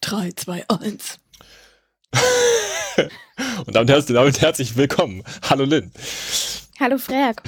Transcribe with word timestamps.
3, 0.00 0.32
2, 0.36 0.64
1. 0.68 1.18
Und 3.66 3.74
damit, 3.76 4.10
damit 4.10 4.40
herzlich 4.40 4.76
willkommen. 4.76 5.22
Hallo 5.42 5.64
Lynn. 5.64 5.92
Hallo 6.80 6.98
Frerk. 6.98 7.42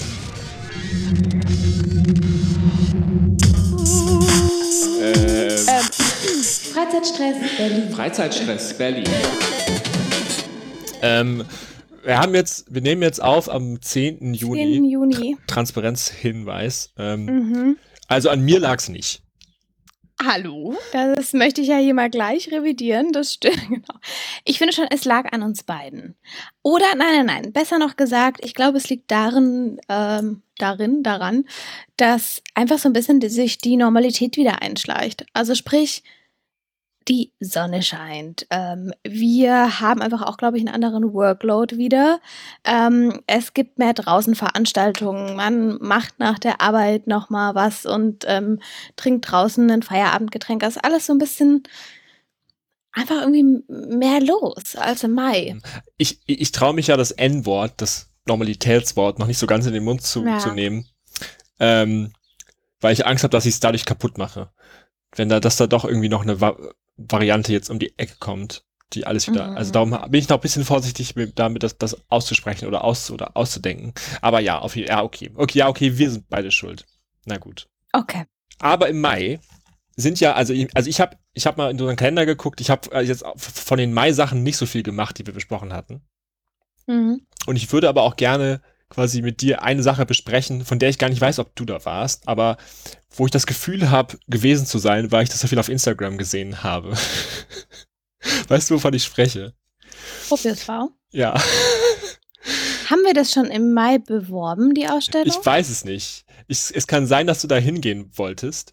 Ähm, 5.01 5.51
Freizeitstress 6.73 7.37
Berlin. 7.57 7.91
Freizeitstress 7.91 8.75
Berlin. 8.77 9.05
Ähm, 11.03 11.45
wir 12.05 12.19
haben 12.19 12.35
jetzt, 12.35 12.73
wir 12.73 12.81
nehmen 12.81 13.03
jetzt 13.03 13.23
auf 13.23 13.49
am 13.51 13.81
10. 13.81 14.35
Juni. 14.35 14.75
10. 14.75 14.85
Juni. 14.85 15.37
Transparenzhinweis. 15.47 16.91
Ähm, 16.99 17.25
Mhm. 17.25 17.77
Also 18.09 18.31
an 18.31 18.41
mir 18.41 18.59
lag's 18.59 18.89
nicht. 18.89 19.23
Hallo? 20.25 20.77
Das 20.93 21.33
möchte 21.33 21.61
ich 21.61 21.69
ja 21.69 21.77
hier 21.77 21.95
mal 21.95 22.11
gleich 22.11 22.51
revidieren. 22.51 23.13
Das 23.13 23.35
stimmt, 23.35 23.61
genau. 23.69 24.01
Ich 24.45 24.59
finde 24.59 24.73
schon, 24.73 24.87
es 24.91 25.05
lag 25.05 25.33
an 25.33 25.43
uns 25.43 25.63
beiden. 25.63 26.17
Oder, 26.63 26.87
nein, 26.97 27.25
nein, 27.25 27.27
nein, 27.27 27.53
besser 27.53 27.79
noch 27.79 27.97
gesagt, 27.97 28.45
ich 28.45 28.55
glaube, 28.55 28.79
es 28.79 28.89
liegt 28.89 29.11
darin, 29.11 29.81
ähm, 29.89 30.43
darin, 30.57 31.03
daran, 31.05 31.45
dass 31.97 32.43
einfach 32.55 32.79
so 32.79 32.89
ein 32.89 32.93
bisschen 32.93 33.21
sich 33.29 33.59
die 33.59 33.77
Normalität 33.77 34.37
wieder 34.37 34.61
einschleicht. 34.61 35.25
Also 35.35 35.55
sprich, 35.55 36.03
die 37.07 37.33
Sonne 37.41 37.83
scheint. 37.83 38.47
Ähm, 38.51 38.93
wir 39.03 39.81
haben 39.81 40.03
einfach 40.03 40.23
auch, 40.23 40.37
glaube 40.37 40.59
ich, 40.59 40.67
einen 40.67 40.75
anderen 40.75 41.13
Workload 41.15 41.77
wieder. 41.79 42.21
Ähm, 42.65 43.21
es 43.27 43.55
gibt 43.55 43.79
mehr 43.79 43.95
draußen 43.95 44.35
Veranstaltungen. 44.35 45.35
Man 45.37 45.79
macht 45.81 46.19
nach 46.19 46.39
der 46.39 46.61
Arbeit 46.61 47.07
noch 47.07 47.31
mal 47.31 47.55
was 47.55 47.87
und 47.87 48.25
ähm, 48.27 48.61
trinkt 48.97 49.31
draußen 49.31 49.71
ein 49.71 49.83
Feierabendgetränk. 49.83 50.61
Das 50.61 50.77
ist 50.77 50.85
alles 50.85 51.07
so 51.07 51.15
ein 51.15 51.19
bisschen 51.19 51.63
einfach 52.93 53.21
irgendwie 53.23 53.63
mehr 53.69 54.21
los 54.21 54.77
als 54.77 55.03
im 55.05 55.13
Mai. 55.15 55.57
Ich, 55.97 56.19
ich, 56.27 56.41
ich 56.41 56.53
traue 56.53 56.75
mich 56.75 56.89
ja 56.89 56.97
das 56.97 57.13
N-Wort, 57.13 57.75
das 57.79 58.09
Normalitätswort, 58.27 59.19
noch 59.19 59.27
nicht 59.27 59.39
so 59.39 59.47
ganz 59.47 59.67
in 59.67 59.73
den 59.73 59.85
Mund 59.85 60.03
zu, 60.03 60.25
Ja. 60.25 60.39
zu 60.39 60.53
nehmen. 60.53 60.87
Ähm, 61.61 62.13
weil 62.81 62.93
ich 62.93 63.07
Angst 63.07 63.25
habe, 63.25 63.33
dass 63.33 63.47
ich 63.47 63.55
es 63.55 63.61
dadurch 63.61 63.85
kaputt 63.85 64.19
mache. 64.19 64.51
Wenn 65.17 65.29
da, 65.29 65.41
dass 65.41 65.57
da 65.57 65.67
doch 65.67 65.85
irgendwie 65.85 66.09
noch 66.09 66.23
eine 66.23 66.41
Variante 66.99 67.53
jetzt 67.53 67.71
um 67.71 67.79
die 67.79 67.99
Ecke 67.99 68.17
kommt, 68.19 68.65
die 68.93 69.07
alles 69.07 69.29
wieder. 69.29 69.49
Mhm. 69.49 69.57
Also 69.57 69.73
darum 69.73 69.91
bin 70.11 70.21
ich 70.21 70.29
noch 70.29 70.39
ein 70.39 70.43
bisschen 70.43 70.65
vorsichtig 70.65 71.17
mit, 71.17 71.39
damit, 71.39 71.63
das, 71.63 71.79
das 71.79 71.97
auszusprechen 72.11 72.67
oder, 72.67 72.85
aus, 72.85 73.11
oder 73.11 73.37
auszudenken. 73.37 73.95
Aber 74.21 74.41
ja, 74.41 74.59
auf 74.59 74.77
jeden 74.77 74.89
Ja, 74.89 75.03
okay. 75.03 75.31
Okay, 75.35 75.59
ja, 75.59 75.69
okay, 75.69 75.97
wir 75.97 76.11
sind 76.11 76.29
beide 76.29 76.51
schuld. 76.51 76.85
Na 77.25 77.39
gut. 77.39 77.69
Okay. 77.93 78.25
Aber 78.59 78.89
im 78.89 79.01
Mai 79.01 79.41
sind 79.97 80.21
ja, 80.21 80.35
also 80.35 80.53
ich, 80.53 80.69
also 80.77 80.89
ich 80.91 81.01
habe 81.01 81.17
ich 81.33 81.47
hab 81.47 81.57
mal 81.57 81.71
in 81.71 81.81
unseren 81.81 81.97
Kalender 81.97 82.27
geguckt, 82.27 82.61
ich 82.61 82.71
habe 82.71 83.03
jetzt 83.03 83.25
von 83.37 83.79
den 83.79 83.93
Mai-Sachen 83.93 84.43
nicht 84.43 84.57
so 84.57 84.67
viel 84.67 84.83
gemacht, 84.83 85.19
die 85.19 85.27
wir 85.27 85.35
besprochen 85.35 85.73
hatten. 85.73 86.03
Mhm. 86.87 87.27
Und 87.47 87.57
ich 87.57 87.71
würde 87.73 87.89
aber 87.89 88.03
auch 88.03 88.17
gerne 88.17 88.61
quasi 88.89 89.23
mit 89.23 89.41
dir 89.41 89.63
eine 89.63 89.83
Sache 89.83 90.07
besprechen, 90.07 90.65
von 90.65 90.79
der 90.79 90.89
ich 90.89 90.99
gar 90.99 91.11
nicht 91.11 91.21
weiß, 91.21 91.39
ob 91.39 91.55
du 91.55 91.65
da 91.65 91.85
warst, 91.85 92.27
aber 92.27 92.57
wo 93.15 93.27
ich 93.27 93.33
das 93.33 93.47
Gefühl 93.47 93.91
habe, 93.91 94.19
gewesen 94.29 94.67
zu 94.67 94.79
sein, 94.79 95.13
weil 95.13 95.25
ich 95.25 95.29
das 95.29 95.41
so 95.41 95.49
viel 95.49 95.59
auf 95.59 95.69
Instagram 95.69 96.19
gesehen 96.19 96.63
habe. 96.63 96.97
weißt 98.49 98.71
du, 98.71 98.75
wovon 98.75 98.95
ich 98.95 99.05
spreche? 99.05 99.55
OPSV. 100.31 100.69
Ja, 101.11 101.35
Haben 102.89 103.03
wir 103.05 103.13
das 103.13 103.33
schon 103.33 103.47
im 103.47 103.75
Mai 103.75 103.99
beworben, 103.99 104.73
die 104.73 104.89
Ausstellung? 104.89 105.29
ich 105.29 105.45
weiß 105.45 105.69
es 105.69 105.85
nicht. 105.85 106.25
Ich, 106.47 106.73
es 106.75 106.87
kann 106.87 107.07
sein, 107.07 107.27
dass 107.27 107.43
du 107.43 107.47
da 107.47 107.57
hingehen 107.57 108.11
wolltest, 108.15 108.73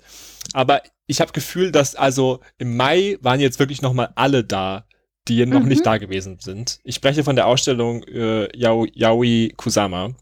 aber 0.54 0.82
ich 1.08 1.20
habe 1.20 1.34
Gefühl, 1.34 1.72
dass 1.72 1.96
also 1.96 2.40
im 2.58 2.78
Mai 2.78 3.18
waren 3.22 3.42
jetzt 3.42 3.60
wirklich 3.60 3.82
noch 3.82 3.94
mal 3.94 4.14
alle 4.16 4.46
da, 4.46 4.88
die 5.28 5.46
noch 5.46 5.62
Mhm. 5.62 5.68
nicht 5.70 5.86
da 5.86 5.98
gewesen 5.98 6.38
sind. 6.40 6.80
Ich 6.84 6.96
spreche 6.96 7.24
von 7.24 7.36
der 7.36 7.48
Ausstellung 7.48 8.04
äh, 8.04 8.48
Yao, 8.58 8.86
Yaoi 8.94 9.54
Kusama, 9.58 10.14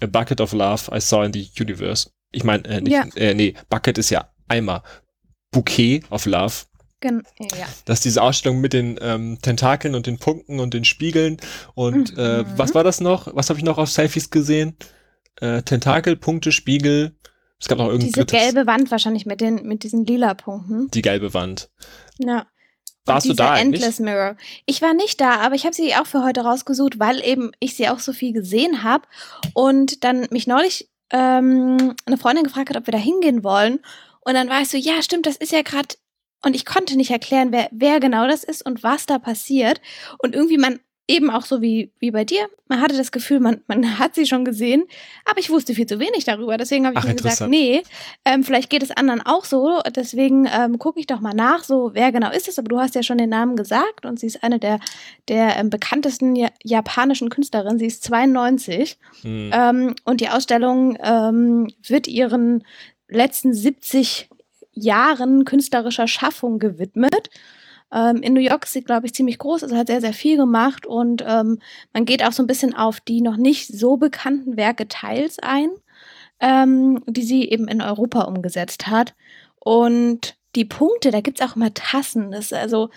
A 0.00 0.06
Bucket 0.06 0.40
of 0.40 0.52
Love 0.52 0.94
I 0.96 1.00
Saw 1.00 1.24
in 1.24 1.32
the 1.32 1.48
Universe. 1.60 2.10
Ich 2.32 2.44
meine, 2.44 2.64
äh, 2.66 2.80
nicht, 2.80 2.92
Ja. 2.92 3.04
äh, 3.16 3.34
nee, 3.34 3.54
Bucket 3.70 3.98
ist 3.98 4.10
ja 4.10 4.30
Eimer. 4.48 4.82
Bouquet 5.50 6.02
of 6.10 6.26
Love. 6.26 6.54
Gen 7.00 7.22
ja. 7.40 7.66
Das 7.84 7.98
ist 7.98 8.04
diese 8.06 8.20
Ausstellung 8.22 8.60
mit 8.60 8.72
den 8.72 8.98
ähm, 9.00 9.38
Tentakeln 9.40 9.94
und 9.94 10.06
den 10.06 10.18
Punkten 10.18 10.58
und 10.58 10.74
den 10.74 10.84
Spiegeln. 10.84 11.36
Und 11.74 12.14
äh, 12.18 12.42
Mhm. 12.42 12.46
was 12.56 12.74
war 12.74 12.82
das 12.84 13.00
noch? 13.00 13.34
Was 13.36 13.48
habe 13.50 13.58
ich 13.58 13.64
noch 13.64 13.78
auf 13.78 13.88
Selfies 13.90 14.30
gesehen? 14.30 14.76
Äh, 15.40 15.62
Tentakel, 15.62 16.16
Punkte, 16.16 16.50
Spiegel. 16.50 17.16
Es 17.60 17.68
gab 17.68 17.78
noch 17.78 17.86
irgendein 17.86 18.08
Diese 18.08 18.24
drittes. 18.24 18.40
gelbe 18.52 18.66
Wand 18.66 18.90
wahrscheinlich 18.90 19.26
mit, 19.26 19.40
den, 19.40 19.66
mit 19.66 19.84
diesen 19.84 20.04
lila 20.06 20.34
Punkten. 20.34 20.90
Die 20.90 21.02
gelbe 21.02 21.34
Wand. 21.34 21.70
Ja. 22.18 22.46
Warst 23.08 23.28
du 23.28 23.34
da 23.34 23.52
eigentlich? 23.52 23.82
Endless 23.82 24.00
Mirror. 24.00 24.36
Ich 24.66 24.82
war 24.82 24.94
nicht 24.94 25.20
da, 25.20 25.36
aber 25.36 25.54
ich 25.54 25.64
habe 25.64 25.74
sie 25.74 25.94
auch 25.94 26.06
für 26.06 26.24
heute 26.24 26.42
rausgesucht, 26.42 26.98
weil 26.98 27.24
eben 27.24 27.52
ich 27.60 27.74
sie 27.74 27.88
auch 27.88 27.98
so 27.98 28.12
viel 28.12 28.32
gesehen 28.32 28.82
habe 28.82 29.04
und 29.54 30.04
dann 30.04 30.26
mich 30.30 30.46
neulich 30.46 30.88
ähm, 31.10 31.94
eine 32.06 32.18
Freundin 32.18 32.44
gefragt 32.44 32.70
hat, 32.70 32.76
ob 32.76 32.86
wir 32.86 32.92
da 32.92 32.98
hingehen 32.98 33.44
wollen. 33.44 33.80
Und 34.20 34.34
dann 34.34 34.48
war 34.48 34.60
ich 34.60 34.68
so, 34.68 34.76
ja, 34.76 35.02
stimmt, 35.02 35.26
das 35.26 35.36
ist 35.36 35.52
ja 35.52 35.62
gerade. 35.62 35.96
Und 36.44 36.54
ich 36.54 36.64
konnte 36.64 36.96
nicht 36.96 37.10
erklären, 37.10 37.50
wer, 37.50 37.68
wer 37.72 37.98
genau 37.98 38.28
das 38.28 38.44
ist 38.44 38.64
und 38.64 38.82
was 38.82 39.06
da 39.06 39.18
passiert. 39.18 39.80
Und 40.18 40.34
irgendwie 40.34 40.58
man 40.58 40.78
eben 41.08 41.30
auch 41.30 41.46
so 41.46 41.62
wie, 41.62 41.90
wie 41.98 42.10
bei 42.10 42.24
dir, 42.24 42.48
man 42.68 42.82
hatte 42.82 42.96
das 42.96 43.10
Gefühl, 43.10 43.40
man, 43.40 43.62
man 43.66 43.82
hat 43.98 44.14
sie 44.14 44.26
schon 44.26 44.44
gesehen, 44.44 44.84
aber 45.24 45.40
ich 45.40 45.50
wusste 45.50 45.74
viel 45.74 45.86
zu 45.86 45.98
wenig 45.98 46.24
darüber. 46.24 46.56
Deswegen 46.56 46.86
habe 46.86 46.94
ich 46.94 47.00
Ach, 47.02 47.08
mir 47.08 47.14
gesagt, 47.14 47.50
nee, 47.50 47.82
ähm, 48.24 48.44
vielleicht 48.44 48.68
geht 48.70 48.82
es 48.82 48.90
anderen 48.90 49.22
auch 49.22 49.44
so. 49.44 49.80
Deswegen 49.96 50.46
ähm, 50.46 50.78
gucke 50.78 51.00
ich 51.00 51.06
doch 51.06 51.20
mal 51.20 51.34
nach, 51.34 51.64
so 51.64 51.90
wer 51.94 52.12
genau 52.12 52.30
ist 52.30 52.46
es. 52.46 52.58
Aber 52.58 52.68
du 52.68 52.78
hast 52.78 52.94
ja 52.94 53.02
schon 53.02 53.18
den 53.18 53.30
Namen 53.30 53.56
gesagt 53.56 54.04
und 54.04 54.20
sie 54.20 54.26
ist 54.26 54.44
eine 54.44 54.58
der, 54.58 54.78
der 55.28 55.56
ähm, 55.56 55.70
bekanntesten 55.70 56.36
ja 56.36 56.48
japanischen 56.62 57.30
Künstlerinnen. 57.30 57.78
Sie 57.78 57.86
ist 57.86 58.04
92 58.04 58.98
Hm. 59.22 59.50
ähm, 59.52 59.94
und 60.04 60.20
die 60.20 60.28
Ausstellung 60.28 60.96
ähm, 61.02 61.68
wird 61.86 62.06
ihren 62.06 62.64
letzten 63.08 63.54
70 63.54 64.28
Jahren 64.72 65.44
künstlerischer 65.44 66.06
Schaffung 66.06 66.58
gewidmet. 66.58 67.30
Ähm, 67.92 68.16
in 68.18 68.34
New 68.34 68.40
York 68.40 68.64
ist 68.64 68.72
sie, 68.74 68.82
glaube 68.82 69.06
ich, 69.06 69.14
ziemlich 69.14 69.38
groß, 69.38 69.62
also 69.62 69.76
hat 69.76 69.86
sehr, 69.86 70.00
sehr 70.00 70.12
viel 70.12 70.36
gemacht 70.36 70.86
und 70.86 71.24
ähm, 71.26 71.58
man 71.92 72.04
geht 72.04 72.22
auch 72.22 72.32
so 72.32 72.42
ein 72.42 72.46
bisschen 72.46 72.74
auf 72.74 73.00
die 73.00 73.20
noch 73.22 73.36
nicht 73.36 73.68
so 73.68 73.96
bekannten 73.96 74.56
Werke 74.56 74.88
teils 74.88 75.38
ein, 75.38 75.70
ähm, 76.40 77.02
die 77.06 77.22
sie 77.22 77.48
eben 77.48 77.66
in 77.66 77.80
Europa 77.80 78.22
umgesetzt 78.22 78.86
hat. 78.86 79.14
Und 79.56 80.36
die 80.54 80.64
Punkte, 80.64 81.10
da 81.10 81.20
gibt's 81.20 81.40
auch 81.40 81.56
immer 81.56 81.72
Tassen. 81.74 82.30
Das 82.30 82.46
ist 82.46 82.54
also, 82.54 82.90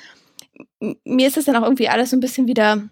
mir 1.06 1.28
ist 1.28 1.38
es 1.38 1.46
dann 1.46 1.56
auch 1.56 1.64
irgendwie 1.64 1.90
alles 1.90 2.10
so 2.12 2.18
ein 2.18 2.22
bisschen 2.22 2.48
wieder, 2.48 2.90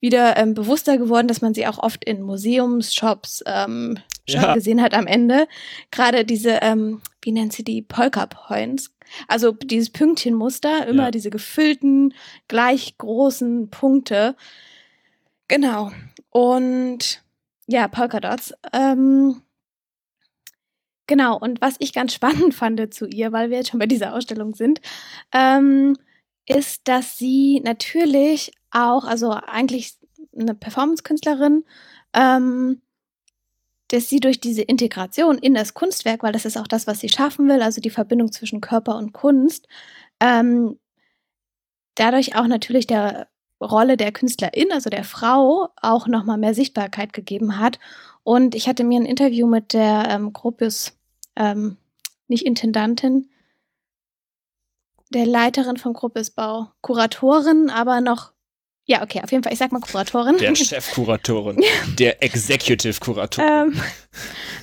wieder 0.00 0.36
ähm, 0.36 0.54
bewusster 0.54 0.98
geworden, 0.98 1.28
dass 1.28 1.42
man 1.42 1.54
sie 1.54 1.66
auch 1.66 1.78
oft 1.78 2.04
in 2.04 2.22
Museumsshops 2.22 3.42
ähm, 3.46 3.98
schon 4.28 4.42
Ja. 4.42 4.54
gesehen 4.54 4.82
hat 4.82 4.94
am 4.94 5.06
Ende. 5.06 5.46
Gerade 5.90 6.24
diese, 6.24 6.58
ähm, 6.62 7.00
wie 7.22 7.32
nennt 7.32 7.52
sie 7.52 7.64
die, 7.64 7.82
Polka 7.82 8.26
Points. 8.26 8.92
Also 9.28 9.52
dieses 9.52 9.90
Pünktchenmuster, 9.90 10.86
immer 10.86 11.04
Ja. 11.04 11.10
diese 11.10 11.30
gefüllten, 11.30 12.14
gleich 12.48 12.96
großen 12.98 13.70
Punkte. 13.70 14.36
Genau. 15.48 15.90
Und 16.30 17.22
ja, 17.66 17.88
Polka 17.88 18.20
Dots. 18.20 18.52
Ähm, 18.72 19.42
genau, 21.06 21.38
und 21.38 21.60
was 21.60 21.76
ich 21.78 21.92
ganz 21.92 22.12
spannend 22.14 22.54
fand 22.54 22.94
zu 22.94 23.06
ihr, 23.06 23.32
weil 23.32 23.50
wir 23.50 23.58
jetzt 23.58 23.70
schon 23.70 23.80
bei 23.80 23.86
dieser 23.86 24.14
Ausstellung 24.14 24.54
sind, 24.54 24.80
ähm, 25.32 25.96
ist, 26.46 26.88
dass 26.88 27.18
sie 27.18 27.60
natürlich 27.64 28.52
auch, 28.70 29.04
also 29.04 29.30
eigentlich 29.30 29.94
eine 30.36 30.54
Performance-Künstlerin, 30.54 31.64
ähm, 32.14 32.80
dass 33.90 34.08
sie 34.08 34.20
durch 34.20 34.40
diese 34.40 34.62
Integration 34.62 35.38
in 35.38 35.54
das 35.54 35.74
Kunstwerk, 35.74 36.22
weil 36.22 36.32
das 36.32 36.44
ist 36.44 36.56
auch 36.56 36.68
das, 36.68 36.86
was 36.86 37.00
sie 37.00 37.08
schaffen 37.08 37.48
will, 37.48 37.60
also 37.60 37.80
die 37.80 37.90
Verbindung 37.90 38.30
zwischen 38.30 38.60
Körper 38.60 38.96
und 38.96 39.12
Kunst, 39.12 39.66
ähm, 40.20 40.78
dadurch 41.96 42.36
auch 42.36 42.46
natürlich 42.46 42.86
der 42.86 43.28
Rolle 43.60 43.96
der 43.96 44.12
Künstlerin, 44.12 44.72
also 44.72 44.90
der 44.90 45.04
Frau, 45.04 45.68
auch 45.80 46.06
nochmal 46.06 46.38
mehr 46.38 46.54
Sichtbarkeit 46.54 47.12
gegeben 47.12 47.58
hat. 47.58 47.78
Und 48.22 48.54
ich 48.54 48.68
hatte 48.68 48.84
mir 48.84 49.00
ein 49.00 49.06
Interview 49.06 49.46
mit 49.46 49.72
der 49.72 50.06
ähm, 50.08 50.32
Gropius, 50.32 50.96
ähm, 51.36 51.76
nicht 52.28 52.46
Intendantin, 52.46 53.28
der 55.10 55.26
Leiterin 55.26 55.76
vom 55.76 55.92
Gropiusbau, 55.92 56.68
Kuratorin, 56.80 57.70
aber 57.70 58.00
noch, 58.00 58.32
ja, 58.90 59.04
okay, 59.04 59.20
auf 59.22 59.30
jeden 59.30 59.44
Fall, 59.44 59.52
ich 59.52 59.58
sag 59.60 59.70
mal 59.70 59.78
Kuratorin. 59.78 60.36
Der 60.38 60.52
Chefkuratorin, 60.56 61.62
der 61.96 62.20
Executive-Kuratorin. 62.24 63.72
Ähm, 63.72 63.80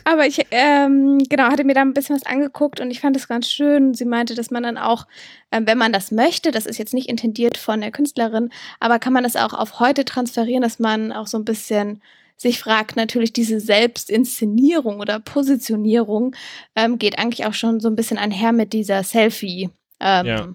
aber 0.03 0.27
ich, 0.27 0.45
ähm, 0.51 1.19
genau, 1.29 1.45
hatte 1.45 1.63
mir 1.63 1.73
da 1.73 1.81
ein 1.81 1.93
bisschen 1.93 2.17
was 2.17 2.25
angeguckt 2.25 2.81
und 2.81 2.91
ich 2.91 2.99
fand 2.99 3.15
es 3.15 3.29
ganz 3.29 3.49
schön. 3.49 3.93
Sie 3.93 4.03
meinte, 4.03 4.35
dass 4.35 4.51
man 4.51 4.63
dann 4.63 4.77
auch, 4.77 5.07
ähm, 5.53 5.65
wenn 5.65 5.77
man 5.77 5.93
das 5.93 6.11
möchte, 6.11 6.51
das 6.51 6.65
ist 6.65 6.77
jetzt 6.77 6.93
nicht 6.93 7.07
intendiert 7.07 7.57
von 7.57 7.79
der 7.79 7.91
Künstlerin, 7.91 8.49
aber 8.81 8.99
kann 8.99 9.13
man 9.13 9.23
das 9.23 9.37
auch 9.37 9.53
auf 9.53 9.79
heute 9.79 10.03
transferieren, 10.03 10.61
dass 10.61 10.77
man 10.77 11.13
auch 11.13 11.27
so 11.27 11.37
ein 11.37 11.45
bisschen 11.45 12.01
sich 12.35 12.59
fragt, 12.59 12.97
natürlich 12.97 13.31
diese 13.31 13.61
Selbstinszenierung 13.61 14.99
oder 14.99 15.21
Positionierung 15.21 16.35
ähm, 16.75 16.99
geht 16.99 17.17
eigentlich 17.17 17.45
auch 17.45 17.53
schon 17.53 17.79
so 17.79 17.87
ein 17.87 17.95
bisschen 17.95 18.17
einher 18.17 18.51
mit 18.51 18.73
dieser 18.73 19.03
Selfie. 19.03 19.69
Ähm, 20.01 20.25
Ja. 20.25 20.53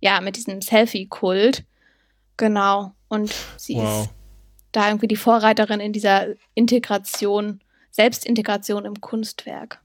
ja, 0.00 0.20
mit 0.20 0.34
diesem 0.34 0.60
Selfie-Kult. 0.60 1.62
Genau. 2.40 2.94
Und 3.08 3.34
sie 3.58 3.76
Wow. 3.76 4.04
ist 4.04 4.10
da 4.72 4.88
irgendwie 4.88 5.08
die 5.08 5.16
Vorreiterin 5.16 5.78
in 5.80 5.92
dieser 5.92 6.28
Integration, 6.54 7.60
Selbstintegration 7.90 8.86
im 8.86 9.00
Kunstwerk. 9.00 9.80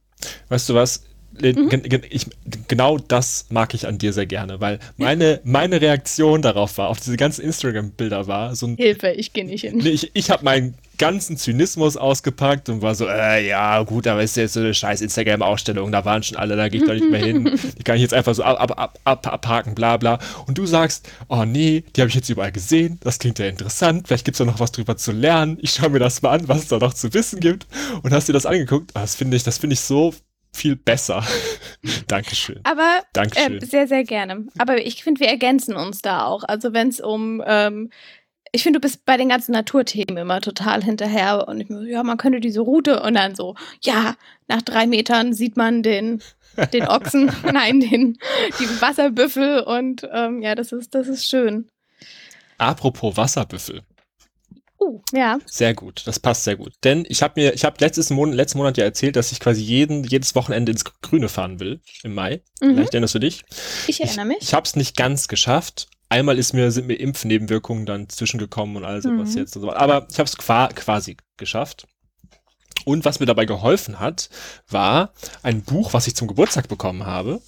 Weißt 0.48 0.70
du 0.70 0.76
was? 0.76 1.04
Mhm. 1.42 2.02
Ich, 2.10 2.28
genau 2.68 2.98
das 2.98 3.46
mag 3.50 3.74
ich 3.74 3.88
an 3.88 3.98
dir 3.98 4.14
sehr 4.14 4.26
gerne, 4.26 4.62
weil 4.62 4.80
meine, 4.98 5.42
meine 5.44 5.82
Reaktion 5.82 6.42
darauf 6.42 6.78
war, 6.78 6.90
auf 6.90 7.00
diese 7.00 7.18
ganzen 7.18 7.42
Instagram-Bilder 7.44 8.28
war, 8.28 8.56
so 8.56 8.68
ein 8.68 8.76
Hilfe, 8.76 9.10
ich 9.12 9.34
gehe 9.34 9.46
nicht 9.46 9.62
hin. 9.62 9.78
Nee, 9.78 9.90
ich, 9.90 10.12
ich 10.14 10.30
habe 10.30 10.44
meinen 10.46 10.76
ganzen 10.98 11.36
Zynismus 11.36 11.98
ausgepackt 11.98 12.70
und 12.70 12.82
war 12.82 12.96
so, 12.96 13.06
äh, 13.08 13.48
ja, 13.48 13.84
gut, 13.84 14.08
aber 14.08 14.24
ist 14.24 14.38
jetzt 14.38 14.54
so 14.54 14.62
eine 14.62 14.74
scheiß 14.74 15.02
Instagram-Ausstellung, 15.02 15.92
da 15.92 16.06
waren 16.06 16.24
schon 16.24 16.38
alle, 16.38 16.56
da 16.56 16.70
gehe 16.70 16.82
ich 16.82 16.88
doch 16.88 16.94
nicht 16.94 17.10
mehr 17.10 17.20
hin. 17.20 17.60
Die 17.78 17.84
kann 17.84 17.98
ich 17.98 18.02
jetzt 18.02 18.14
einfach 18.14 18.34
so 18.34 18.44
ab, 18.44 18.60
ab, 18.60 18.72
ab, 18.80 19.00
ab, 19.04 19.28
abhaken, 19.28 19.76
bla 19.76 19.98
bla. 19.98 20.20
Und 20.48 20.58
du 20.58 20.66
sagst, 20.66 21.10
oh 21.28 21.44
nee, 21.46 21.84
die 21.96 22.02
habe 22.02 22.10
ich 22.10 22.16
jetzt 22.16 22.30
überall 22.30 22.52
gesehen, 22.52 22.98
das 23.04 23.20
klingt 23.20 23.40
ja 23.40 23.48
interessant, 23.48 24.08
vielleicht 24.08 24.26
gibt's 24.26 24.38
da 24.38 24.46
noch 24.46 24.60
was 24.60 24.72
drüber 24.72 24.96
zu 24.98 25.12
lernen. 25.12 25.58
Ich 25.62 25.72
schaue 25.72 25.90
mir 25.90 26.00
das 26.00 26.22
mal 26.22 26.32
an, 26.32 26.48
was 26.48 26.60
es 26.60 26.68
da 26.70 26.78
noch 26.78 26.94
zu 26.94 27.14
wissen 27.14 27.40
gibt. 27.40 27.68
Und 28.04 28.14
hast 28.14 28.30
dir 28.30 28.34
das 28.34 28.46
angeguckt? 28.46 28.92
Ah, 28.94 29.02
Das 29.02 29.16
finde 29.16 29.36
ich, 29.38 29.44
das 29.44 29.58
finde 29.58 29.74
ich 29.74 29.82
so 29.82 30.14
viel 30.56 30.76
besser. 30.76 31.24
Dankeschön. 32.08 32.60
Aber 32.64 33.02
Dankeschön. 33.14 33.62
äh, 33.62 33.66
sehr, 33.66 33.88
sehr 33.88 34.04
gerne. 34.04 34.48
Aber 34.58 34.84
ich 34.86 35.04
finde, 35.04 35.22
wir 35.22 35.28
ergänzen 35.28 35.76
uns 35.76 36.02
da 36.02 36.26
auch. 36.26 36.44
Also 36.44 36.74
wenn 36.74 36.90
es 36.90 37.00
um, 37.00 37.44
ähm, 37.46 37.90
ich 38.52 38.64
finde, 38.64 38.80
du 38.80 38.82
bist 38.82 39.06
bei 39.06 39.18
den 39.18 39.30
ganzen 39.30 39.52
Naturthemen 39.52 40.18
immer 40.18 40.42
total 40.42 40.84
hinterher. 40.84 41.48
Und 41.48 41.62
ich 41.62 41.70
ja, 41.70 42.04
man 42.04 42.18
könnte 42.18 42.40
diese 42.40 42.62
Route 42.62 43.02
und 43.02 43.16
dann 43.16 43.36
so, 43.36 43.56
ja, 43.82 44.16
nach 44.48 44.62
drei 44.62 44.88
Metern 44.88 45.34
sieht 45.34 45.58
man 45.58 45.84
den, 45.84 46.22
den 46.72 46.88
Ochsen, 46.88 47.32
nein, 47.54 47.82
den, 47.82 48.18
die 48.60 48.82
Wasserbüffel 48.82 49.60
und 49.62 50.08
ähm, 50.12 50.42
ja, 50.42 50.56
das 50.56 50.72
ist, 50.72 50.96
das 50.96 51.08
ist 51.08 51.28
schön. 51.28 51.68
Apropos 52.58 53.18
Wasserbüffel. 53.18 53.82
Uh, 54.86 55.02
ja. 55.14 55.40
Sehr 55.46 55.74
gut, 55.74 56.04
das 56.06 56.20
passt 56.20 56.44
sehr 56.44 56.56
gut. 56.56 56.74
Denn 56.84 57.06
ich 57.08 57.22
habe 57.24 57.40
mir, 57.42 57.54
ich 57.54 57.66
habe 57.66 57.78
letztes 57.80 58.10
Monat, 58.10 58.36
letzten 58.36 58.58
Monat 58.60 58.78
ja 58.78 58.84
erzählt, 58.84 59.16
dass 59.16 59.32
ich 59.32 59.40
quasi 59.40 59.62
jeden, 59.62 60.04
jedes 60.04 60.36
Wochenende 60.36 60.72
ins 60.72 60.84
Grüne 61.02 61.30
fahren 61.30 61.60
will 61.60 61.82
im 62.04 62.14
Mai. 62.14 62.42
Mhm. 62.62 62.76
Vielleicht 62.76 62.94
erinnerst 62.94 63.16
du 63.16 63.20
dich. 63.20 63.44
Ich 63.88 64.02
erinnere 64.02 64.26
mich. 64.26 64.38
Ich 64.42 64.54
habe 64.54 64.66
es 64.66 64.76
nicht 64.76 64.96
ganz 64.96 65.28
geschafft. 65.28 65.88
Einmal 66.10 66.38
ist 66.38 66.54
mir, 66.54 66.72
sind 66.72 66.88
mir 66.88 67.00
Impfnebenwirkungen 67.00 67.86
dann 67.86 68.10
zwischengekommen 68.10 68.78
und 68.78 68.86
all 68.86 69.02
sowas 69.02 69.32
Mhm. 69.32 69.38
jetzt 69.38 69.56
und 69.56 69.64
so. 69.64 69.74
Aber 69.74 70.08
ich 70.12 70.20
habe 70.20 70.28
es 70.28 70.38
qua 70.38 70.68
quasi 70.68 71.18
geschafft. 71.38 71.88
Und 72.86 73.06
was 73.06 73.20
mir 73.20 73.26
dabei 73.26 73.46
geholfen 73.46 74.00
hat, 74.00 74.30
war 74.70 75.14
ein 75.42 75.64
Buch, 75.64 75.94
was 75.94 76.06
ich 76.08 76.16
zum 76.16 76.28
Geburtstag 76.28 76.68
bekommen 76.68 77.06
habe, 77.06 77.42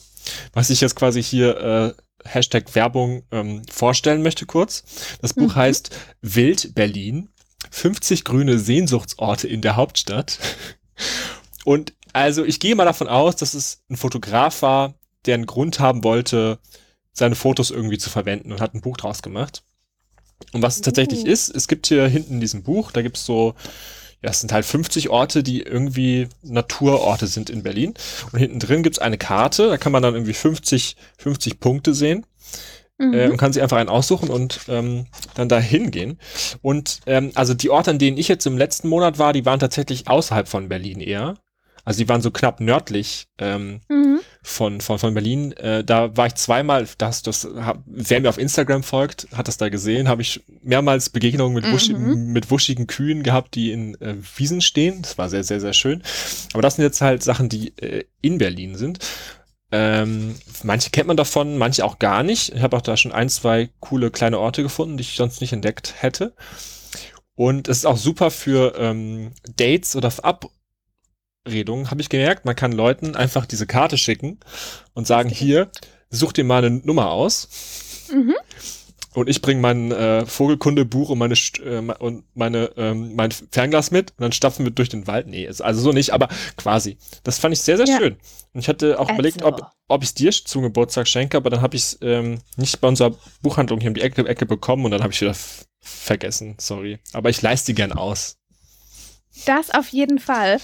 was 0.53 0.71
ich 0.71 0.81
jetzt 0.81 0.95
quasi 0.95 1.21
hier 1.21 1.57
äh, 1.57 2.01
Hashtag 2.27 2.75
Werbung 2.75 3.23
ähm, 3.31 3.61
vorstellen 3.69 4.21
möchte 4.21 4.45
kurz. 4.45 4.83
Das 5.21 5.33
Buch 5.33 5.53
Mhm. 5.53 5.55
heißt 5.55 5.89
Wild 6.21 6.75
Berlin, 6.75 7.29
50 7.71 8.23
grüne 8.23 8.59
Sehnsuchtsorte 8.59 9.47
in 9.47 9.61
der 9.61 9.75
Hauptstadt. 9.75 10.39
Und 11.65 11.93
also 12.13 12.45
ich 12.45 12.59
gehe 12.59 12.75
mal 12.75 12.85
davon 12.85 13.07
aus, 13.07 13.35
dass 13.35 13.53
es 13.53 13.83
ein 13.89 13.97
Fotograf 13.97 14.61
war, 14.61 14.95
der 15.25 15.35
einen 15.35 15.45
Grund 15.45 15.79
haben 15.79 16.03
wollte, 16.03 16.59
seine 17.13 17.35
Fotos 17.35 17.71
irgendwie 17.71 17.97
zu 17.97 18.09
verwenden 18.09 18.51
und 18.51 18.61
hat 18.61 18.73
ein 18.73 18.81
Buch 18.81 18.97
draus 18.97 19.21
gemacht. 19.21 19.63
Und 20.53 20.61
was 20.61 20.75
es 20.75 20.81
tatsächlich 20.81 21.21
Uh. 21.23 21.27
ist, 21.27 21.49
es 21.49 21.67
gibt 21.67 21.87
hier 21.87 22.07
hinten 22.07 22.35
in 22.35 22.39
diesem 22.39 22.63
Buch, 22.63 22.91
da 22.91 23.01
gibt's 23.01 23.25
so, 23.25 23.55
ja, 24.23 24.29
es 24.31 24.41
sind 24.41 24.51
halt 24.51 24.65
50 24.65 25.09
Orte, 25.09 25.43
die 25.43 25.61
irgendwie 25.61 26.27
Naturorte 26.41 27.27
sind 27.27 27.49
in 27.49 27.63
Berlin. 27.63 27.93
Und 28.31 28.39
hinten 28.39 28.59
drin 28.59 28.83
gibt's 28.83 28.99
eine 28.99 29.17
Karte, 29.17 29.69
da 29.69 29.77
kann 29.77 29.91
man 29.91 30.01
dann 30.01 30.15
irgendwie 30.15 30.33
50, 30.33 30.95
50 31.17 31.59
Punkte 31.59 31.93
sehen 31.93 32.25
Mhm. 32.99 33.13
äh, 33.13 33.29
und 33.29 33.37
kann 33.37 33.53
sich 33.53 33.61
einfach 33.61 33.77
einen 33.77 33.89
aussuchen 33.89 34.29
und 34.29 34.61
ähm, 34.69 35.05
dann 35.35 35.47
da 35.49 35.59
hingehen. 35.59 36.17
Und 36.63 37.01
ähm, 37.05 37.31
also 37.35 37.53
die 37.53 37.69
Orte, 37.69 37.91
an 37.91 37.99
denen 37.99 38.17
ich 38.17 38.27
jetzt 38.27 38.47
im 38.47 38.57
letzten 38.57 38.89
Monat 38.89 39.19
war, 39.19 39.33
die 39.33 39.45
waren 39.45 39.59
tatsächlich 39.59 40.07
außerhalb 40.07 40.47
von 40.47 40.67
Berlin 40.67 40.99
eher. 40.99 41.35
Also 41.85 41.99
die 41.99 42.09
waren 42.09 42.21
so 42.21 42.31
knapp 42.31 42.59
nördlich 42.59 43.27
ähm, 43.37 43.81
Mhm. 43.87 44.19
Von, 44.47 44.79
von, 44.79 44.97
von 44.97 45.13
Berlin. 45.13 45.51
Äh, 45.53 45.83
da 45.83 46.15
war 46.15 46.27
ich 46.27 46.35
zweimal, 46.35 46.87
das, 46.97 47.21
das, 47.21 47.47
hab, 47.57 47.83
wer 47.85 48.21
mir 48.21 48.29
auf 48.29 48.37
Instagram 48.37 48.81
folgt, 48.81 49.27
hat 49.33 49.47
das 49.47 49.57
da 49.57 49.69
gesehen, 49.69 50.07
habe 50.07 50.21
ich 50.21 50.41
mehrmals 50.63 51.09
Begegnungen 51.09 51.53
mit, 51.53 51.71
wusch, 51.71 51.89
Mhm. 51.89 52.31
mit 52.31 52.49
wuschigen 52.49 52.87
Kühen 52.87 53.23
gehabt, 53.23 53.55
die 53.55 53.71
in 53.71 53.99
äh, 54.01 54.15
Wiesen 54.37 54.61
stehen. 54.61 55.01
Das 55.01 55.17
war 55.17 55.29
sehr, 55.29 55.43
sehr, 55.43 55.59
sehr 55.59 55.73
schön. 55.73 56.01
Aber 56.53 56.61
das 56.61 56.75
sind 56.75 56.83
jetzt 56.83 57.01
halt 57.01 57.23
Sachen, 57.23 57.49
die 57.49 57.77
äh, 57.77 58.05
in 58.21 58.37
Berlin 58.37 58.75
sind. 58.75 58.99
Ähm, 59.71 60.35
manche 60.63 60.91
kennt 60.91 61.07
man 61.07 61.17
davon, 61.17 61.57
manche 61.57 61.83
auch 61.83 61.99
gar 61.99 62.23
nicht. 62.23 62.53
Ich 62.55 62.61
habe 62.61 62.77
auch 62.77 62.81
da 62.81 62.95
schon 62.95 63.11
ein, 63.11 63.27
zwei 63.27 63.69
coole 63.81 64.11
kleine 64.11 64.39
Orte 64.39 64.63
gefunden, 64.63 64.95
die 64.95 65.01
ich 65.01 65.15
sonst 65.15 65.41
nicht 65.41 65.51
entdeckt 65.51 65.95
hätte. 65.97 66.33
Und 67.35 67.67
es 67.67 67.79
ist 67.79 67.85
auch 67.85 67.97
super 67.97 68.31
für 68.31 68.75
ähm, 68.79 69.33
Dates 69.57 69.95
oder 69.95 70.09
für 70.09 70.23
Abredungen, 71.47 71.89
habe 71.89 72.01
ich 72.01 72.09
gemerkt. 72.09 72.45
Man 72.45 72.55
kann 72.55 72.71
Leuten 72.71 73.15
einfach 73.15 73.45
diese 73.45 73.65
Karte 73.67 73.97
schicken 73.97 74.39
und 74.93 75.07
sagen, 75.07 75.29
hier, 75.29 75.71
such 76.09 76.33
dir 76.33 76.43
mal 76.43 76.63
eine 76.63 76.77
Nummer 76.77 77.11
aus. 77.11 77.47
Mhm. 78.13 78.35
Und 79.13 79.29
ich 79.29 79.41
bringe 79.41 79.61
mein 79.61 79.91
äh, 79.91 80.25
Vogelkundebuch 80.27 81.09
und 81.09 81.17
meine 81.17 81.33
äh, 81.33 81.79
und 81.97 82.23
meine 82.35 82.71
ähm, 82.77 83.15
mein 83.15 83.31
Fernglas 83.31 83.89
mit 83.89 84.11
und 84.11 84.21
dann 84.21 84.31
stapfen 84.31 84.63
wir 84.63 84.71
durch 84.71 84.89
den 84.89 85.07
Wald. 85.07 85.25
Nee, 85.25 85.45
ist 85.45 85.61
also 85.61 85.81
so 85.81 85.91
nicht, 85.91 86.11
aber 86.11 86.27
quasi. 86.55 86.97
Das 87.23 87.39
fand 87.39 87.53
ich 87.53 87.61
sehr, 87.61 87.77
sehr 87.77 87.87
Ja. 87.87 87.97
schön. 87.97 88.17
Und 88.53 88.59
ich 88.59 88.67
hatte 88.67 88.99
auch 88.99 89.07
Also. 89.07 89.13
überlegt, 89.13 89.41
ob, 89.41 89.71
ob 89.87 90.03
ich 90.03 90.09
es 90.09 90.13
dir 90.13 90.31
zum 90.31 90.61
Geburtstag 90.61 91.07
schenke, 91.07 91.35
aber 91.37 91.49
dann 91.49 91.61
habe 91.61 91.75
ich 91.75 91.81
es 91.83 91.97
ähm, 92.01 92.39
nicht 92.57 92.79
bei 92.79 92.87
unserer 92.87 93.15
Buchhandlung 93.41 93.79
hier 93.79 93.89
um 93.89 93.95
die 93.95 94.01
Ecke, 94.01 94.23
Ecke 94.27 94.45
bekommen 94.45 94.85
und 94.85 94.91
dann 94.91 95.01
habe 95.01 95.11
ich 95.13 95.21
wieder 95.21 95.35
vergessen. 95.79 96.55
Sorry. 96.59 96.99
Aber 97.13 97.31
ich 97.31 97.41
leiste 97.41 97.71
die 97.71 97.75
gern 97.75 97.93
aus. 97.93 98.37
Das 99.45 99.71
auf 99.71 99.87
jeden 99.89 100.19
Fall. 100.19 100.59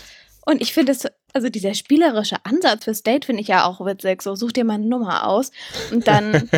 Und 0.45 0.61
ich 0.61 0.73
finde 0.73 0.91
es, 0.91 1.07
also 1.33 1.49
dieser 1.49 1.73
spielerische 1.73 2.37
Ansatz 2.43 2.83
fürs 2.83 3.03
Date 3.03 3.25
finde 3.25 3.41
ich 3.41 3.47
ja 3.47 3.65
auch 3.65 3.85
witzig. 3.85 4.21
So, 4.21 4.35
such 4.35 4.51
dir 4.51 4.65
mal 4.65 4.75
eine 4.75 4.87
Nummer 4.87 5.27
aus 5.27 5.51
und 5.91 6.07
dann 6.07 6.49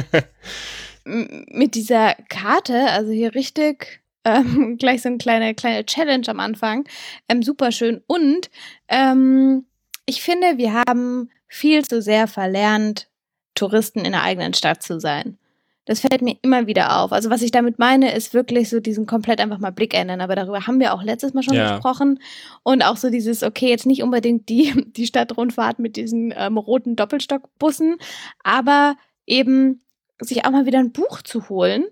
mit 1.05 1.75
dieser 1.75 2.15
Karte, 2.29 2.89
also 2.91 3.11
hier 3.11 3.35
richtig 3.35 4.01
ähm, 4.23 4.77
gleich 4.79 5.03
so 5.03 5.09
eine 5.09 5.17
kleine, 5.17 5.53
kleine 5.55 5.85
Challenge 5.85 6.27
am 6.27 6.39
Anfang, 6.39 6.85
ähm, 7.29 7.43
super 7.43 7.71
schön. 7.71 8.01
Und 8.07 8.49
ähm, 8.87 9.65
ich 10.05 10.21
finde, 10.21 10.57
wir 10.57 10.73
haben 10.73 11.29
viel 11.47 11.85
zu 11.85 12.01
sehr 12.01 12.27
verlernt, 12.27 13.07
Touristen 13.53 13.99
in 13.99 14.11
der 14.11 14.23
eigenen 14.23 14.53
Stadt 14.53 14.83
zu 14.83 14.99
sein. 14.99 15.37
Das 15.85 15.99
fällt 15.99 16.21
mir 16.21 16.35
immer 16.41 16.67
wieder 16.67 16.99
auf. 16.99 17.11
Also 17.11 17.29
was 17.29 17.41
ich 17.41 17.51
damit 17.51 17.77
meine, 17.79 18.13
ist 18.15 18.33
wirklich 18.33 18.69
so 18.69 18.79
diesen 18.79 19.05
komplett 19.05 19.39
einfach 19.39 19.59
mal 19.59 19.71
Blick 19.71 19.93
ändern. 19.93 20.19
Aber 20.21 20.35
darüber 20.35 20.65
haben 20.65 20.79
wir 20.79 20.93
auch 20.93 21.03
letztes 21.03 21.33
Mal 21.33 21.43
schon 21.43 21.53
Ja. 21.53 21.73
gesprochen. 21.73 22.19
Und 22.63 22.81
auch 22.83 22.97
so 22.97 23.09
dieses, 23.09 23.43
okay, 23.43 23.69
jetzt 23.69 23.85
nicht 23.85 24.01
unbedingt 24.03 24.49
die, 24.49 24.73
die 24.95 25.05
Stadtrundfahrt 25.05 25.79
mit 25.79 25.95
diesen 25.95 26.33
ähm, 26.35 26.57
roten 26.57 26.95
Doppelstockbussen, 26.95 27.97
aber 28.43 28.95
eben 29.27 29.81
sich 30.19 30.45
auch 30.45 30.51
mal 30.51 30.65
wieder 30.65 30.79
ein 30.79 30.91
Buch 30.91 31.21
zu 31.21 31.49
holen. 31.49 31.85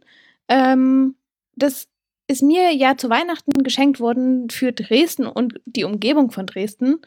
Ähm, 0.47 1.15
das 1.55 1.87
ist 2.27 2.41
mir 2.41 2.73
ja 2.73 2.97
zu 2.97 3.09
Weihnachten 3.09 3.63
geschenkt 3.63 3.99
worden 3.99 4.49
für 4.49 4.71
Dresden 4.71 5.27
und 5.27 5.59
die 5.65 5.83
Umgebung 5.83 6.31
von 6.31 6.45
Dresden. 6.45 6.99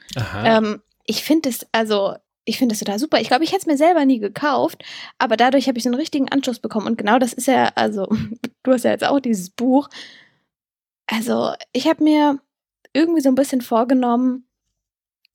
Ähm, 0.44 0.82
ich 1.04 1.24
finde 1.24 1.48
es, 1.48 1.66
also, 1.72 2.14
ich 2.46 2.58
finde 2.58 2.72
es 2.74 2.78
total 2.78 2.98
super. 2.98 3.20
Ich 3.20 3.28
glaube, 3.28 3.44
ich 3.44 3.50
hätte 3.50 3.62
es 3.62 3.66
mir 3.66 3.76
selber 3.76 4.06
nie 4.06 4.20
gekauft, 4.20 4.84
aber 5.18 5.36
dadurch 5.36 5.68
habe 5.68 5.76
ich 5.76 5.84
so 5.84 5.90
einen 5.90 5.98
richtigen 5.98 6.30
Anschluss 6.30 6.60
bekommen. 6.60 6.86
Und 6.86 6.96
genau 6.96 7.18
das 7.18 7.32
ist 7.34 7.48
ja, 7.48 7.70
also, 7.74 8.08
du 8.62 8.72
hast 8.72 8.84
ja 8.84 8.92
jetzt 8.92 9.04
auch 9.04 9.20
dieses 9.20 9.50
Buch. 9.50 9.88
Also, 11.06 11.52
ich 11.72 11.86
habe 11.88 12.02
mir 12.02 12.40
irgendwie 12.94 13.20
so 13.20 13.28
ein 13.28 13.34
bisschen 13.34 13.60
vorgenommen, 13.60 14.46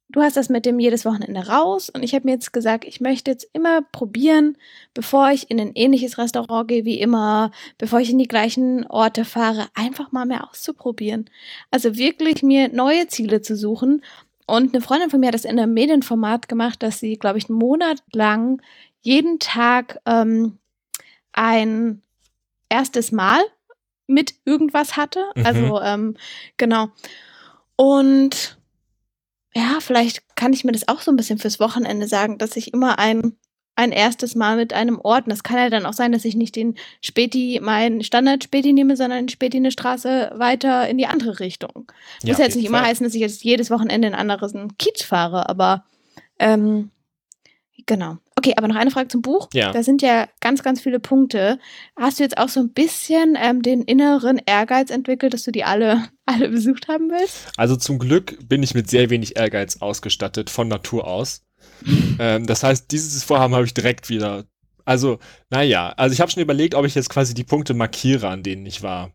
du 0.10 0.22
hast 0.22 0.38
das 0.38 0.50
mit 0.50 0.66
dem 0.66 0.80
jedes 0.80 1.06
Wochenende 1.06 1.48
raus 1.48 1.90
und 1.90 2.04
ich 2.04 2.14
habe 2.14 2.26
mir 2.26 2.34
jetzt 2.34 2.54
gesagt, 2.54 2.86
ich 2.86 3.02
möchte 3.02 3.32
jetzt 3.32 3.50
immer 3.54 3.82
probieren, 3.82 4.58
bevor 4.94 5.32
ich 5.32 5.50
in 5.50 5.60
ein 5.60 5.72
ähnliches 5.76 6.18
Restaurant 6.18 6.68
gehe 6.68 6.86
wie 6.86 7.00
immer, 7.00 7.52
bevor 7.78 8.00
ich 8.00 8.10
in 8.10 8.18
die 8.18 8.28
gleichen 8.28 8.86
Orte 8.88 9.26
fahre, 9.26 9.68
einfach 9.74 10.12
mal 10.12 10.26
mehr 10.26 10.50
auszuprobieren. 10.50 11.30
Also 11.72 11.96
wirklich 11.96 12.44
mir 12.44 12.70
neue 12.70 13.08
Ziele 13.08 13.42
zu 13.42 13.56
suchen. 13.56 14.02
Und 14.52 14.74
eine 14.74 14.84
Freundin 14.84 15.10
von 15.10 15.22
mir 15.22 15.28
hat 15.28 15.34
das 15.34 15.46
in 15.46 15.58
einem 15.58 15.74
Medienformat 15.74 16.50
gemacht, 16.50 16.84
dass 16.84 17.00
sie, 17.00 17.18
glaube 17.18 17.38
ich, 17.38 17.50
einen 17.50 17.58
Monat 17.58 18.04
lang 18.12 18.62
jeden 19.02 19.40
Tag 19.40 20.00
ähm, 20.06 20.58
ein 21.32 22.02
erstes 22.68 23.12
Mal 23.14 23.42
mit 24.08 24.36
irgendwas 24.44 24.98
hatte. 24.98 25.24
Mhm. 25.36 25.46
Also 25.46 25.82
ähm, 25.82 26.18
genau. 26.58 26.90
Und 27.78 28.58
ja, 29.56 29.78
vielleicht 29.80 30.36
kann 30.36 30.54
ich 30.54 30.64
mir 30.64 30.74
das 30.74 30.88
auch 30.88 31.02
so 31.02 31.12
ein 31.12 31.18
bisschen 31.18 31.40
fürs 31.40 31.60
Wochenende 31.60 32.08
sagen, 32.08 32.38
dass 32.38 32.58
ich 32.58 32.74
immer 32.74 33.00
ein, 33.00 33.38
ein 33.82 33.92
erstes 33.92 34.36
Mal 34.36 34.56
mit 34.56 34.74
einem 34.74 35.00
Ort, 35.00 35.26
und 35.26 35.32
das 35.32 35.44
kann 35.44 35.58
ja 35.58 35.70
dann 35.70 35.86
auch 35.86 35.94
sein, 35.94 36.12
dass 36.12 36.26
ich 36.26 36.36
nicht 36.36 36.56
den 36.56 36.76
Späti, 37.02 37.60
meinen 37.62 38.04
Standard-Späti 38.04 38.74
nehme, 38.74 38.96
sondern 38.96 39.30
Späti 39.30 39.58
eine 39.58 39.72
Straße 39.72 40.32
weiter 40.36 40.88
in 40.88 40.98
die 40.98 41.08
andere 41.08 41.40
Richtung. 41.40 41.92
Muss 42.24 42.38
ja 42.38 42.46
jetzt 42.46 42.56
nicht 42.56 42.66
immer 42.66 42.82
heißen, 42.82 43.04
dass 43.04 43.16
ich 43.16 43.22
jetzt 43.22 43.44
jedes 43.44 43.72
Wochenende 43.72 44.08
in 44.08 44.16
anderen 44.16 44.78
Kiez 44.78 45.04
fahre, 45.04 45.50
aber 45.50 45.84
ähm, 46.40 46.92
Genau. 47.86 48.18
Okay, 48.38 48.54
aber 48.58 48.68
noch 48.68 48.76
eine 48.76 48.92
Frage 48.92 49.08
zum 49.08 49.22
Buch. 49.22 49.50
Ja. 49.54 49.72
Da 49.72 49.84
sind 49.84 50.02
ja 50.02 50.28
ganz, 50.40 50.64
ganz 50.64 50.82
viele 50.82 51.00
Punkte. 51.00 51.60
Hast 51.96 52.20
du 52.20 52.24
jetzt 52.24 52.38
auch 52.38 52.50
so 52.50 52.60
ein 52.60 52.72
bisschen 52.74 53.38
ähm, 53.40 53.62
den 53.62 53.82
inneren 53.82 54.40
Ehrgeiz 54.46 54.90
entwickelt, 54.90 55.34
dass 55.34 55.44
du 55.44 55.52
die 55.52 55.64
alle, 55.64 56.08
alle 56.26 56.50
besucht 56.50 56.88
haben 56.88 57.10
willst? 57.10 57.48
Also 57.58 57.76
zum 57.76 58.00
Glück 58.00 58.38
bin 58.48 58.64
ich 58.64 58.74
mit 58.74 58.90
sehr 58.90 59.10
wenig 59.10 59.36
Ehrgeiz 59.36 59.82
ausgestattet, 59.82 60.50
von 60.50 60.68
Natur 60.68 61.08
aus. 61.08 61.44
Ähm, 62.20 62.46
das 62.46 62.64
heißt, 62.64 62.92
dieses 62.92 63.24
Vorhaben 63.24 63.56
habe 63.56 63.66
ich 63.66 63.74
direkt 63.74 64.10
wieder. 64.10 64.46
Also, 64.86 65.20
naja, 65.50 65.94
also 65.98 66.14
ich 66.14 66.22
habe 66.22 66.32
schon 66.32 66.44
überlegt, 66.44 66.76
ob 66.76 66.86
ich 66.86 66.96
jetzt 66.96 67.10
quasi 67.10 67.34
die 67.34 67.44
Punkte 67.44 67.74
markiere, 67.74 68.28
an 68.28 68.44
denen 68.44 68.66
ich 68.66 68.82
war. 68.82 69.12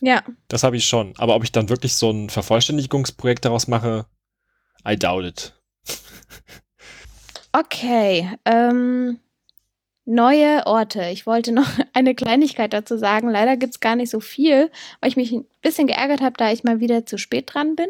Ja. 0.00 0.22
Das 0.48 0.62
habe 0.62 0.76
ich 0.76 0.86
schon. 0.86 1.14
Aber 1.18 1.34
ob 1.36 1.44
ich 1.44 1.52
dann 1.52 1.68
wirklich 1.68 1.94
so 1.94 2.10
ein 2.10 2.30
Vervollständigungsprojekt 2.30 3.44
daraus 3.44 3.68
mache, 3.68 4.06
I 4.86 4.96
doubt 4.96 5.24
it. 5.24 5.54
Okay. 7.52 8.30
Ähm, 8.44 9.18
neue 10.04 10.66
Orte. 10.66 11.08
Ich 11.10 11.26
wollte 11.26 11.52
noch 11.52 11.68
eine 11.92 12.14
Kleinigkeit 12.14 12.72
dazu 12.72 12.96
sagen. 12.96 13.28
Leider 13.28 13.56
gibt 13.56 13.74
es 13.74 13.80
gar 13.80 13.96
nicht 13.96 14.10
so 14.10 14.20
viel, 14.20 14.70
weil 15.00 15.10
ich 15.10 15.16
mich 15.16 15.32
ein 15.32 15.46
bisschen 15.60 15.86
geärgert 15.86 16.20
habe, 16.20 16.36
da 16.36 16.52
ich 16.52 16.64
mal 16.64 16.80
wieder 16.80 17.06
zu 17.06 17.18
spät 17.18 17.52
dran 17.52 17.74
bin. 17.74 17.88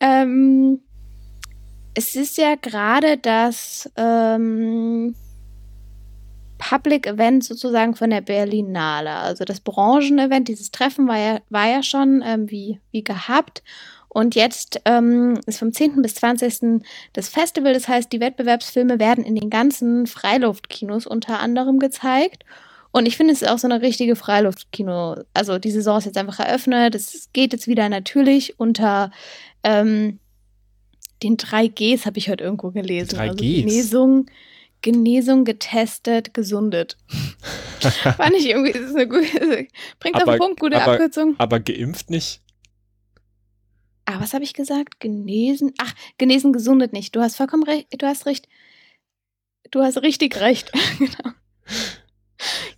Ähm, 0.00 0.80
es 1.98 2.14
ist 2.14 2.38
ja 2.38 2.54
gerade 2.54 3.18
das 3.18 3.90
ähm, 3.96 5.16
Public 6.56 7.08
Event 7.08 7.42
sozusagen 7.42 7.96
von 7.96 8.10
der 8.10 8.20
Berlinale. 8.20 9.10
Also 9.10 9.44
das 9.44 9.58
Branchenevent, 9.58 10.46
dieses 10.46 10.70
Treffen 10.70 11.08
war 11.08 11.18
ja, 11.18 11.40
war 11.50 11.66
ja 11.66 11.82
schon 11.82 12.22
ähm, 12.24 12.48
wie, 12.48 12.78
wie 12.92 13.02
gehabt. 13.02 13.64
Und 14.08 14.36
jetzt 14.36 14.80
ähm, 14.84 15.40
ist 15.46 15.58
vom 15.58 15.72
10. 15.72 16.00
bis 16.00 16.14
20. 16.14 16.84
das 17.14 17.28
Festival. 17.28 17.74
Das 17.74 17.88
heißt, 17.88 18.12
die 18.12 18.20
Wettbewerbsfilme 18.20 19.00
werden 19.00 19.24
in 19.24 19.34
den 19.34 19.50
ganzen 19.50 20.06
Freiluftkinos 20.06 21.04
unter 21.04 21.40
anderem 21.40 21.80
gezeigt. 21.80 22.44
Und 22.92 23.06
ich 23.06 23.16
finde, 23.16 23.32
es 23.32 23.42
ist 23.42 23.48
auch 23.48 23.58
so 23.58 23.66
eine 23.66 23.82
richtige 23.82 24.14
Freiluftkino. 24.14 25.16
Also 25.34 25.58
die 25.58 25.72
Saison 25.72 25.98
ist 25.98 26.04
jetzt 26.04 26.16
einfach 26.16 26.38
eröffnet. 26.38 26.94
Es 26.94 27.30
geht 27.32 27.52
jetzt 27.52 27.66
wieder 27.66 27.88
natürlich 27.88 28.60
unter 28.60 29.10
ähm, 29.64 30.20
den 31.22 31.36
3Gs, 31.36 32.06
habe 32.06 32.18
ich 32.18 32.28
heute 32.28 32.44
irgendwo 32.44 32.70
gelesen. 32.70 33.10
Die 33.10 33.16
3Gs? 33.16 33.20
Also 33.28 33.36
Genesung, 33.36 34.26
Genesung, 34.82 35.44
getestet, 35.44 36.34
gesundet. 36.34 36.96
Fand 38.16 38.34
ich 38.36 38.48
irgendwie, 38.48 38.72
das 38.72 38.82
ist 38.82 38.94
eine 38.96 39.08
gute, 39.08 39.66
bringt 40.00 40.16
auf 40.16 40.22
Aber- 40.22 40.32
den 40.32 40.38
Punkt, 40.38 40.60
gute 40.60 40.80
aber- 40.80 40.92
Abkürzung. 40.92 41.34
Aber 41.38 41.60
geimpft 41.60 42.10
nicht? 42.10 42.40
Ah, 44.04 44.20
was 44.20 44.32
habe 44.32 44.42
ich 44.44 44.54
gesagt? 44.54 45.00
Genesen. 45.00 45.74
Ach, 45.78 45.92
genesen, 46.16 46.52
gesundet 46.52 46.92
nicht. 46.94 47.14
Du 47.14 47.20
hast 47.20 47.36
vollkommen 47.36 47.64
recht. 47.64 47.88
Du 48.00 48.06
hast 48.06 48.24
recht. 48.24 48.48
Du 49.70 49.82
hast 49.82 49.98
richtig 50.02 50.40
recht. 50.40 50.72
genau. 50.98 51.32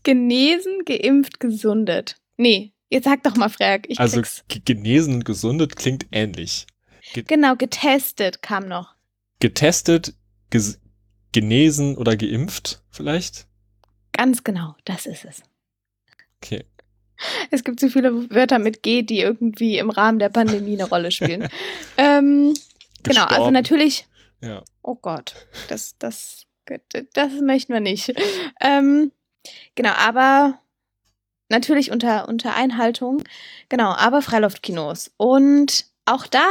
Genesen, 0.03 0.85
geimpft, 0.85 1.39
gesundet. 1.41 2.17
Nee, 2.37 2.73
jetzt 2.89 3.05
sag 3.05 3.23
doch 3.23 3.37
mal, 3.37 3.49
Frag. 3.51 3.89
Ich 3.89 4.01
Also 4.01 4.17
krieg's. 4.17 4.45
ge- 4.49 4.63
genesen 4.65 5.15
und 5.15 5.25
gesundet 5.25 5.77
klingt 5.77 6.07
ähnlich. 6.11 6.67
Genau, 7.15 7.57
getestet 7.57 8.43
kam 8.43 8.69
noch. 8.69 8.95
Getestet, 9.41 10.15
genesen 11.33 11.97
oder 11.97 12.17
geimpft 12.17 12.83
vielleicht? 12.91 13.47
Ganz 14.13 14.45
genau, 14.45 14.75
das 14.85 15.07
ist 15.07 15.25
es. 15.25 15.43
Okay. 16.43 16.65
Es 17.51 17.65
gibt 17.65 17.81
so 17.81 17.91
viele 17.91 18.31
Wörter 18.31 18.59
mit 18.59 18.83
G, 18.83 19.03
die 19.03 19.21
irgendwie 19.21 19.77
im 19.77 19.91
Rahmen 19.91 20.19
der 20.19 20.31
Pandemie 20.31 20.73
eine 20.73 20.89
Rolle 20.89 21.11
spielen. 21.11 21.49
ähm, 21.99 22.55
genau, 23.03 23.25
also 23.25 23.51
natürlich. 23.51 24.07
Ja. 24.41 24.63
Oh 24.83 24.95
Gott, 24.95 25.35
das, 25.69 25.99
das, 25.99 26.47
das 27.13 27.33
möchten 27.43 27.75
wir 27.75 27.81
nicht. 27.81 28.15
Ähm, 28.63 29.13
genau, 29.75 29.91
aber 29.91 30.61
natürlich 31.51 31.91
unter, 31.91 32.27
unter 32.27 32.55
Einhaltung. 32.55 33.23
Genau, 33.69 33.91
aber 33.91 34.23
Freiluftkinos. 34.23 35.13
Und 35.19 35.85
auch 36.07 36.27
da 36.27 36.49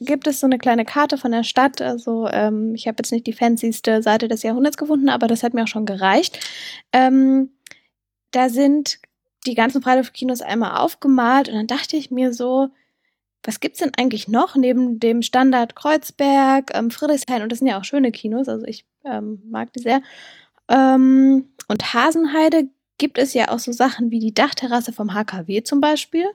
gibt 0.00 0.26
es 0.26 0.40
so 0.40 0.46
eine 0.46 0.58
kleine 0.58 0.84
Karte 0.84 1.18
von 1.18 1.32
der 1.32 1.44
Stadt. 1.44 1.80
Also 1.80 2.28
ähm, 2.28 2.74
ich 2.74 2.86
habe 2.86 2.96
jetzt 2.98 3.12
nicht 3.12 3.26
die 3.26 3.32
fancyste 3.32 4.02
Seite 4.02 4.28
des 4.28 4.42
Jahrhunderts 4.42 4.76
gefunden, 4.76 5.08
aber 5.08 5.26
das 5.26 5.42
hat 5.42 5.54
mir 5.54 5.64
auch 5.64 5.68
schon 5.68 5.86
gereicht. 5.86 6.38
Ähm, 6.92 7.50
da 8.30 8.48
sind 8.48 8.98
die 9.46 9.54
ganzen 9.54 9.82
Freiluftkinos 9.82 10.42
einmal 10.42 10.78
aufgemalt 10.78 11.48
und 11.48 11.54
dann 11.54 11.66
dachte 11.66 11.96
ich 11.96 12.10
mir 12.10 12.34
so, 12.34 12.68
was 13.42 13.60
gibt's 13.60 13.78
denn 13.78 13.92
eigentlich 13.96 14.28
noch 14.28 14.56
neben 14.56 14.98
dem 14.98 15.22
Standard 15.22 15.76
Kreuzberg, 15.76 16.72
ähm, 16.74 16.90
Friedrichshain 16.90 17.42
und 17.42 17.52
das 17.52 17.60
sind 17.60 17.68
ja 17.68 17.78
auch 17.78 17.84
schöne 17.84 18.10
Kinos, 18.10 18.48
also 18.48 18.66
ich 18.66 18.84
ähm, 19.04 19.40
mag 19.48 19.72
die 19.72 19.80
sehr. 19.80 20.02
Ähm, 20.68 21.48
und 21.68 21.94
Hasenheide 21.94 22.68
gibt 22.98 23.18
es 23.18 23.34
ja 23.34 23.50
auch 23.50 23.60
so 23.60 23.72
Sachen 23.72 24.10
wie 24.10 24.18
die 24.18 24.34
Dachterrasse 24.34 24.92
vom 24.92 25.14
HKW 25.14 25.62
zum 25.62 25.80
Beispiel. 25.80 26.26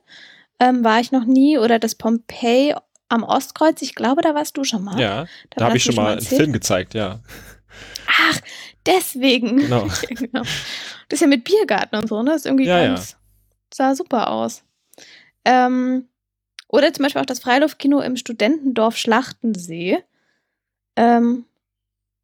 Ähm, 0.59 0.83
war 0.83 0.99
ich 0.99 1.11
noch 1.11 1.25
nie 1.25 1.57
oder 1.57 1.79
das 1.79 1.95
Pompeii 1.95 2.75
am 3.11 3.23
Ostkreuz. 3.23 3.81
Ich 3.81 3.95
glaube, 3.95 4.21
da 4.21 4.33
warst 4.33 4.57
du 4.57 4.63
schon 4.63 4.83
mal. 4.83 4.99
Ja, 4.99 5.25
da 5.51 5.65
habe 5.65 5.73
hast 5.73 5.77
ich 5.77 5.83
schon 5.83 5.95
mal 5.95 6.13
einen. 6.13 6.21
Film 6.21 6.53
gezeigt, 6.53 6.93
ja. 6.93 7.19
Ach, 8.07 8.39
deswegen. 8.85 9.57
Genau. 9.57 9.87
Ja, 10.09 10.15
genau. 10.15 10.41
Das 11.09 11.17
ist 11.17 11.21
ja 11.21 11.27
mit 11.27 11.43
Biergarten 11.43 11.97
und 11.97 12.07
so, 12.07 12.23
ne? 12.23 12.31
Das 12.31 12.41
ist 12.41 12.45
irgendwie 12.45 12.65
Ja, 12.65 12.85
ganz, 12.85 13.17
sah 13.73 13.95
super 13.95 14.29
aus. 14.29 14.63
Ähm, 15.43 16.07
oder 16.69 16.93
zum 16.93 17.03
Beispiel 17.03 17.21
auch 17.21 17.25
das 17.25 17.39
Freiluftkino 17.39 17.99
im 17.99 18.15
Studentendorf 18.15 18.95
Schlachtensee. 18.95 20.03
Ähm, 20.95 21.45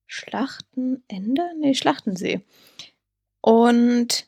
Schlachtenende? 0.06 1.52
Nee, 1.60 1.74
Schlachtensee. 1.74 2.42
Und 3.42 4.28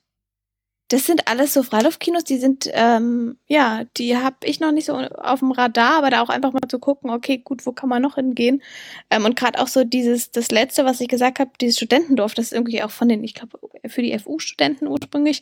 das 0.90 1.06
sind 1.06 1.28
alles 1.28 1.54
so 1.54 1.62
Freiluftkinos, 1.62 2.24
die 2.24 2.40
sind, 2.40 2.68
ähm, 2.74 3.38
ja, 3.48 3.84
die 3.96 4.18
habe 4.18 4.38
ich 4.44 4.60
noch 4.60 4.72
nicht 4.72 4.86
so 4.86 4.96
auf 4.96 5.40
dem 5.40 5.52
Radar, 5.52 6.00
aber 6.00 6.10
da 6.10 6.22
auch 6.22 6.30
einfach 6.30 6.52
mal 6.52 6.68
zu 6.68 6.80
gucken, 6.80 7.12
okay, 7.12 7.38
gut, 7.38 7.68
wo 7.68 7.72
kann 7.72 7.90
man 7.90 8.02
noch 8.02 8.16
hingehen? 8.16 8.64
Ähm, 9.12 9.24
und 9.26 9.36
gerade 9.36 9.60
auch 9.60 9.68
so 9.68 9.84
dieses, 9.84 10.32
das 10.32 10.50
letzte, 10.50 10.86
was 10.86 11.00
ich 11.00 11.08
gesagt 11.08 11.38
habe, 11.40 11.52
dieses 11.62 11.78
Studentendorf, 11.78 12.34
das 12.34 12.48
ist 12.48 12.54
irgendwie 12.54 12.82
auch 12.82 12.90
von 12.90 13.08
den, 13.08 13.24
ich 13.24 13.36
glaube, 13.36 13.60
für 13.88 14.02
die 14.02 14.18
FU-Studenten 14.18 14.88
ursprünglich 14.88 15.42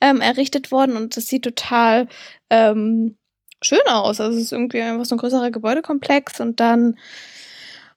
ähm, 0.00 0.22
errichtet 0.22 0.72
worden 0.72 0.96
und 0.96 1.14
das 1.14 1.28
sieht 1.28 1.44
total 1.44 2.08
ähm, 2.48 3.16
schön 3.62 3.86
aus. 3.88 4.18
Also 4.18 4.38
es 4.38 4.44
ist 4.44 4.52
irgendwie 4.52 4.80
einfach 4.80 5.04
so 5.04 5.14
ein 5.14 5.18
größerer 5.18 5.50
Gebäudekomplex 5.50 6.40
und 6.40 6.58
dann 6.58 6.96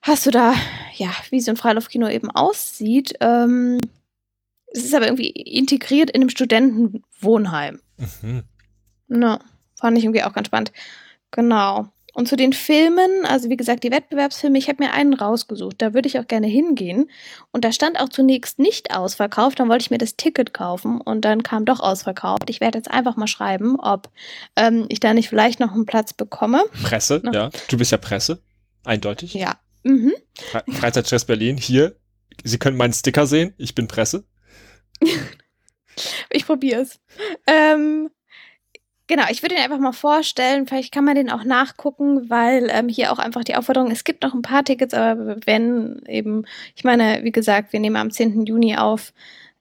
hast 0.02 0.26
du 0.26 0.30
da, 0.30 0.52
ja, 0.96 1.10
wie 1.30 1.40
so 1.40 1.50
ein 1.50 1.56
Freiluftkino 1.56 2.08
eben 2.08 2.30
aussieht. 2.30 3.14
Ähm, 3.20 3.78
es 4.72 4.84
ist 4.84 4.94
aber 4.94 5.06
irgendwie 5.06 5.28
integriert 5.30 6.10
in 6.10 6.20
einem 6.22 6.30
Studentenwohnheim. 6.30 7.80
Mhm. 8.22 8.44
Ja, 9.08 9.40
fand 9.78 9.98
ich 9.98 10.04
irgendwie 10.04 10.22
auch 10.22 10.32
ganz 10.32 10.46
spannend. 10.46 10.72
Genau. 11.30 11.88
Und 12.12 12.26
zu 12.26 12.36
den 12.36 12.52
Filmen, 12.52 13.24
also 13.24 13.48
wie 13.50 13.56
gesagt, 13.56 13.84
die 13.84 13.92
Wettbewerbsfilme, 13.92 14.58
ich 14.58 14.68
habe 14.68 14.82
mir 14.82 14.92
einen 14.92 15.14
rausgesucht, 15.14 15.76
da 15.78 15.94
würde 15.94 16.08
ich 16.08 16.18
auch 16.18 16.26
gerne 16.26 16.48
hingehen. 16.48 17.08
Und 17.52 17.64
da 17.64 17.70
stand 17.70 18.00
auch 18.00 18.08
zunächst 18.08 18.58
nicht 18.58 18.94
ausverkauft, 18.96 19.60
dann 19.60 19.68
wollte 19.68 19.82
ich 19.82 19.90
mir 19.92 19.98
das 19.98 20.16
Ticket 20.16 20.52
kaufen 20.52 21.00
und 21.00 21.24
dann 21.24 21.44
kam 21.44 21.64
doch 21.64 21.78
ausverkauft. 21.78 22.50
Ich 22.50 22.60
werde 22.60 22.78
jetzt 22.78 22.90
einfach 22.90 23.16
mal 23.16 23.28
schreiben, 23.28 23.78
ob 23.78 24.10
ähm, 24.56 24.86
ich 24.88 24.98
da 24.98 25.14
nicht 25.14 25.28
vielleicht 25.28 25.60
noch 25.60 25.72
einen 25.72 25.86
Platz 25.86 26.12
bekomme. 26.12 26.64
Presse, 26.82 27.22
Ja. 27.26 27.32
ja. 27.32 27.50
Du 27.68 27.78
bist 27.78 27.92
ja 27.92 27.98
Presse, 27.98 28.42
eindeutig. 28.84 29.34
Ja. 29.34 29.60
Mhm. 29.84 30.12
Fre 30.50 30.64
Freizeitstress 30.68 31.24
Berlin, 31.24 31.56
hier. 31.56 31.96
Sie 32.42 32.58
können 32.58 32.76
meinen 32.76 32.92
Sticker 32.92 33.26
sehen, 33.26 33.54
ich 33.56 33.74
bin 33.76 33.86
Presse. 33.86 34.24
Ich 36.30 36.46
probiere 36.46 36.82
es. 36.82 37.00
Ähm, 37.46 38.10
genau, 39.06 39.24
ich 39.30 39.42
würde 39.42 39.54
ihn 39.54 39.60
einfach 39.60 39.78
mal 39.78 39.92
vorstellen. 39.92 40.66
Vielleicht 40.66 40.92
kann 40.92 41.04
man 41.04 41.14
den 41.14 41.30
auch 41.30 41.44
nachgucken, 41.44 42.30
weil 42.30 42.68
ähm, 42.70 42.88
hier 42.88 43.12
auch 43.12 43.18
einfach 43.18 43.44
die 43.44 43.56
Aufforderung, 43.56 43.90
es 43.90 44.04
gibt 44.04 44.22
noch 44.22 44.34
ein 44.34 44.42
paar 44.42 44.64
Tickets, 44.64 44.94
aber 44.94 45.36
wenn 45.44 46.02
eben, 46.06 46.46
ich 46.74 46.84
meine, 46.84 47.22
wie 47.24 47.32
gesagt, 47.32 47.72
wir 47.72 47.80
nehmen 47.80 47.96
am 47.96 48.10
10. 48.10 48.46
Juni 48.46 48.76
auf. 48.76 49.12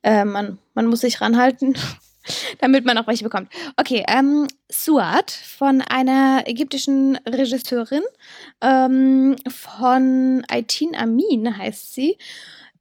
Äh, 0.02 0.24
man, 0.24 0.60
man 0.76 0.86
muss 0.86 1.02
sich 1.02 1.20
ranhalten, 1.20 1.76
damit 2.62 2.86
man 2.86 2.98
auch 2.98 3.08
welche 3.08 3.26
bekommt. 3.26 3.52
Okay, 3.76 4.06
ähm, 4.08 4.48
Suat 4.72 5.32
von 5.32 5.82
einer 5.82 6.44
ägyptischen 6.46 7.18
Regisseurin 7.28 8.04
ähm, 8.62 9.36
von 9.50 10.46
Aitin 10.48 10.96
Amin 10.96 11.58
heißt 11.58 11.94
sie. 11.94 12.18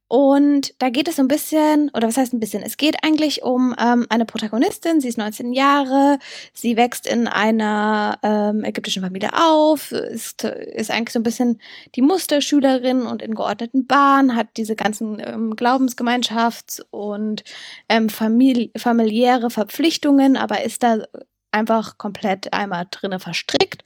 Und 0.09 0.73
da 0.79 0.89
geht 0.89 1.07
es 1.07 1.17
so 1.17 1.21
ein 1.21 1.27
bisschen, 1.27 1.91
oder 1.93 2.07
was 2.07 2.17
heißt 2.17 2.33
ein 2.33 2.39
bisschen? 2.39 2.63
Es 2.63 2.77
geht 2.77 3.03
eigentlich 3.03 3.43
um 3.43 3.75
ähm, 3.79 4.07
eine 4.09 4.25
Protagonistin. 4.25 4.99
Sie 4.99 5.07
ist 5.07 5.19
19 5.19 5.53
Jahre, 5.53 6.17
sie 6.51 6.75
wächst 6.77 7.05
in 7.05 7.27
einer 7.27 8.17
ähm, 8.23 8.63
ägyptischen 8.63 9.03
Familie 9.03 9.29
auf, 9.33 9.91
ist, 9.91 10.43
ist 10.45 10.89
eigentlich 10.89 11.13
so 11.13 11.19
ein 11.19 11.23
bisschen 11.23 11.61
die 11.93 12.01
Musterschülerin 12.01 13.03
und 13.03 13.21
in 13.21 13.35
geordneten 13.35 13.85
Bahnen, 13.85 14.35
hat 14.35 14.47
diese 14.57 14.75
ganzen 14.75 15.19
ähm, 15.19 15.53
Glaubensgemeinschafts- 15.53 16.81
und 16.89 17.43
ähm, 17.87 18.09
famili 18.09 18.71
familiäre 18.77 19.51
Verpflichtungen, 19.51 20.37
aber 20.37 20.63
ist 20.63 20.81
da 20.81 21.03
einfach 21.51 21.99
komplett 21.99 22.51
einmal 22.51 22.87
drinne 22.89 23.19
verstrickt. 23.19 23.83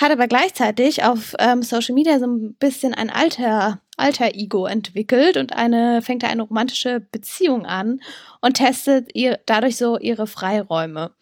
Hat 0.00 0.10
aber 0.10 0.26
gleichzeitig 0.26 1.04
auf 1.04 1.34
ähm, 1.38 1.62
Social 1.62 1.94
Media 1.94 2.18
so 2.18 2.26
ein 2.26 2.54
bisschen 2.54 2.92
ein 2.92 3.10
alter 3.10 3.80
Alter 3.98 4.34
Ego 4.34 4.66
entwickelt 4.66 5.36
und 5.36 5.52
eine 5.52 6.02
fängt 6.02 6.22
da 6.22 6.28
eine 6.28 6.42
romantische 6.42 7.00
Beziehung 7.00 7.66
an 7.66 8.00
und 8.40 8.54
testet 8.54 9.14
ihr 9.14 9.38
dadurch 9.46 9.76
so 9.76 9.98
ihre 9.98 10.26
Freiräume. 10.26 11.12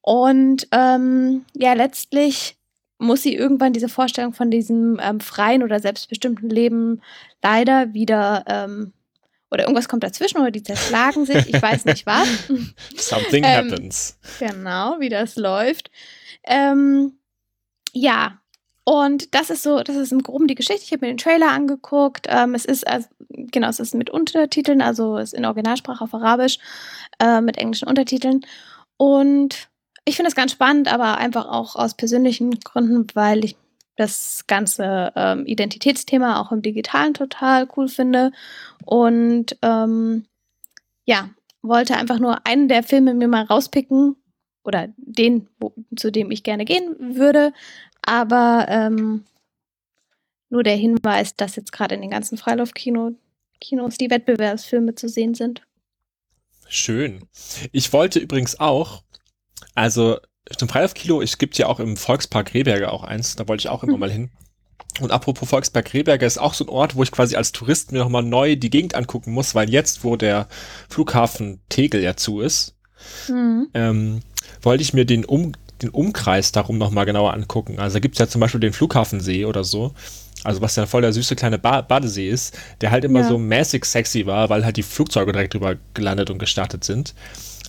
Und 0.00 0.68
ähm, 0.72 1.44
ja, 1.54 1.72
letztlich 1.72 2.56
muss 2.98 3.22
sie 3.22 3.34
irgendwann 3.34 3.72
diese 3.72 3.88
Vorstellung 3.88 4.32
von 4.32 4.50
diesem 4.50 4.98
ähm, 5.02 5.20
freien 5.20 5.62
oder 5.62 5.80
selbstbestimmten 5.80 6.48
Leben 6.48 7.02
leider 7.42 7.92
wieder 7.92 8.44
ähm, 8.46 8.92
oder 9.50 9.64
irgendwas 9.64 9.88
kommt 9.88 10.02
dazwischen 10.02 10.38
oder 10.40 10.50
die 10.50 10.62
zerschlagen 10.62 11.24
sich, 11.24 11.48
ich 11.48 11.62
weiß 11.62 11.84
nicht 11.84 12.04
was. 12.06 12.26
Something 12.96 13.44
Ähm, 13.44 13.70
happens. 13.70 14.18
Genau, 14.38 14.96
wie 14.98 15.08
das 15.08 15.36
läuft. 15.36 15.90
Ähm, 16.44 17.18
ja, 17.92 18.38
und 18.88 19.34
das 19.34 19.50
ist 19.50 19.64
so, 19.64 19.82
das 19.82 19.96
ist 19.96 20.12
im 20.12 20.22
Groben 20.22 20.46
die 20.46 20.54
Geschichte. 20.54 20.84
Ich 20.84 20.92
habe 20.92 21.04
mir 21.04 21.12
den 21.12 21.18
Trailer 21.18 21.50
angeguckt. 21.50 22.28
Ähm, 22.30 22.54
es 22.54 22.64
ist, 22.64 22.86
also, 22.86 23.08
genau, 23.28 23.68
es 23.68 23.80
ist 23.80 23.96
mit 23.96 24.10
Untertiteln, 24.10 24.80
also 24.80 25.18
es 25.18 25.32
ist 25.32 25.38
in 25.38 25.44
Originalsprache 25.44 26.04
auf 26.04 26.14
Arabisch, 26.14 26.60
äh, 27.18 27.40
mit 27.40 27.56
englischen 27.56 27.88
Untertiteln. 27.88 28.46
Und 28.96 29.68
ich 30.04 30.14
finde 30.14 30.28
es 30.28 30.36
ganz 30.36 30.52
spannend, 30.52 30.86
aber 30.86 31.18
einfach 31.18 31.46
auch 31.46 31.74
aus 31.74 31.94
persönlichen 31.94 32.52
Gründen, 32.60 33.08
weil 33.14 33.44
ich 33.44 33.56
das 33.96 34.44
ganze 34.46 35.12
ähm, 35.16 35.46
Identitätsthema 35.46 36.40
auch 36.40 36.52
im 36.52 36.62
Digitalen 36.62 37.12
total 37.12 37.66
cool 37.76 37.88
finde. 37.88 38.30
Und 38.84 39.56
ähm, 39.62 40.26
ja, 41.06 41.30
wollte 41.60 41.96
einfach 41.96 42.20
nur 42.20 42.46
einen 42.46 42.68
der 42.68 42.84
Filme 42.84 43.14
mir 43.14 43.26
mal 43.26 43.46
rauspicken 43.46 44.14
oder 44.66 44.88
den, 44.96 45.48
wo, 45.58 45.72
zu 45.96 46.12
dem 46.12 46.30
ich 46.30 46.42
gerne 46.42 46.64
gehen 46.64 47.16
würde. 47.16 47.52
Aber 48.02 48.66
ähm, 48.68 49.24
nur 50.50 50.62
der 50.62 50.76
Hinweis, 50.76 51.34
dass 51.36 51.56
jetzt 51.56 51.72
gerade 51.72 51.94
in 51.94 52.02
den 52.02 52.10
ganzen 52.10 52.38
Freilaufkino 52.38 53.12
Kinos 53.60 53.96
die 53.98 54.10
Wettbewerbsfilme 54.10 54.94
zu 54.94 55.08
sehen 55.08 55.34
sind. 55.34 55.62
Schön. 56.68 57.24
Ich 57.72 57.92
wollte 57.92 58.18
übrigens 58.18 58.60
auch, 58.60 59.02
also 59.74 60.18
zum 60.56 60.68
Freilaufkino, 60.68 61.22
es 61.22 61.38
gibt 61.38 61.56
ja 61.58 61.66
auch 61.66 61.80
im 61.80 61.96
Volkspark 61.96 62.54
Rehberger 62.54 62.92
auch 62.92 63.02
eins, 63.04 63.36
da 63.36 63.48
wollte 63.48 63.62
ich 63.62 63.68
auch 63.68 63.82
immer 63.82 63.94
Mhm. 63.94 64.00
mal 64.00 64.10
hin. 64.10 64.30
Und 65.00 65.10
apropos 65.10 65.48
Volkspark 65.48 65.92
Rehberger 65.94 66.26
ist 66.26 66.38
auch 66.38 66.54
so 66.54 66.64
ein 66.64 66.70
Ort, 66.70 66.94
wo 66.96 67.02
ich 67.02 67.12
quasi 67.12 67.36
als 67.36 67.52
Tourist 67.52 67.92
mir 67.92 67.98
nochmal 67.98 68.22
neu 68.22 68.56
die 68.56 68.70
Gegend 68.70 68.94
angucken 68.94 69.32
muss, 69.32 69.54
weil 69.54 69.68
jetzt, 69.70 70.04
wo 70.04 70.16
der 70.16 70.48
Flughafen 70.88 71.60
Tegel 71.68 72.02
ja 72.02 72.16
zu 72.16 72.40
ist, 72.40 72.74
Mhm. 73.28 73.68
ähm, 73.74 74.20
wollte 74.62 74.82
ich 74.82 74.94
mir 74.94 75.04
den, 75.04 75.24
um, 75.24 75.52
den 75.82 75.90
Umkreis 75.90 76.52
darum 76.52 76.78
nochmal 76.78 77.04
genauer 77.06 77.34
angucken. 77.34 77.78
Also 77.78 77.94
da 77.94 78.00
gibt's 78.00 78.18
ja 78.18 78.26
zum 78.28 78.40
Beispiel 78.40 78.60
den 78.60 78.72
Flughafensee 78.72 79.44
oder 79.44 79.64
so. 79.64 79.92
Also 80.44 80.60
was 80.60 80.76
ja 80.76 80.86
voll 80.86 81.02
der 81.02 81.12
süße 81.12 81.34
kleine 81.36 81.58
ba 81.58 81.80
Badesee 81.82 82.28
ist, 82.30 82.56
der 82.80 82.90
halt 82.90 83.04
immer 83.04 83.20
Ja. 83.20 83.28
so 83.28 83.38
mäßig 83.38 83.84
sexy 83.84 84.26
war, 84.26 84.48
weil 84.48 84.64
halt 84.64 84.76
die 84.76 84.82
Flugzeuge 84.82 85.32
direkt 85.32 85.54
drüber 85.54 85.76
gelandet 85.94 86.30
und 86.30 86.38
gestartet 86.38 86.84
sind. 86.84 87.14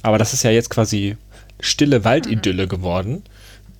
Aber 0.04 0.18
das 0.18 0.34
ist 0.34 0.44
ja 0.44 0.52
jetzt 0.52 0.70
quasi 0.70 1.18
stille 1.60 2.04
Waldidylle 2.04 2.68
geworden. 2.68 3.24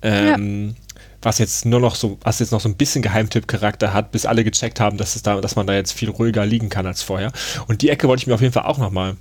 Ähm, 0.02 0.74
Was 1.22 1.38
jetzt 1.38 1.64
nur 1.66 1.80
noch 1.80 1.96
so, 1.96 2.16
was 2.22 2.38
jetzt 2.38 2.52
noch 2.52 2.60
so 2.60 2.68
ein 2.68 2.76
bisschen 2.76 3.02
Geheimtipp-Charakter 3.02 3.92
hat, 3.92 4.12
bis 4.12 4.24
alle 4.24 4.44
gecheckt 4.44 4.78
haben, 4.78 4.98
dass 4.98 5.16
es 5.16 5.22
da, 5.22 5.40
dass 5.40 5.56
man 5.56 5.66
da 5.66 5.74
jetzt 5.74 5.92
viel 5.92 6.10
ruhiger 6.10 6.46
liegen 6.46 6.68
kann 6.68 6.86
als 6.86 7.02
vorher. 7.02 7.32
Und 7.66 7.82
die 7.82 7.88
Ecke 7.88 8.06
wollte 8.06 8.20
ich 8.22 8.26
mir 8.28 8.34
auf 8.34 8.40
jeden 8.40 8.52
Fall 8.52 8.66
auch 8.66 8.78
nochmal 8.78 9.16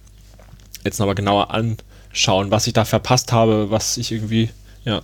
jetzt 0.85 0.99
nochmal 0.99 1.15
genauer 1.15 1.49
anschauen, 1.51 2.51
was 2.51 2.67
ich 2.67 2.73
da 2.73 2.85
verpasst 2.85 3.31
habe, 3.31 3.71
was 3.71 3.97
ich 3.97 4.11
irgendwie, 4.11 4.49
ja, 4.87 5.01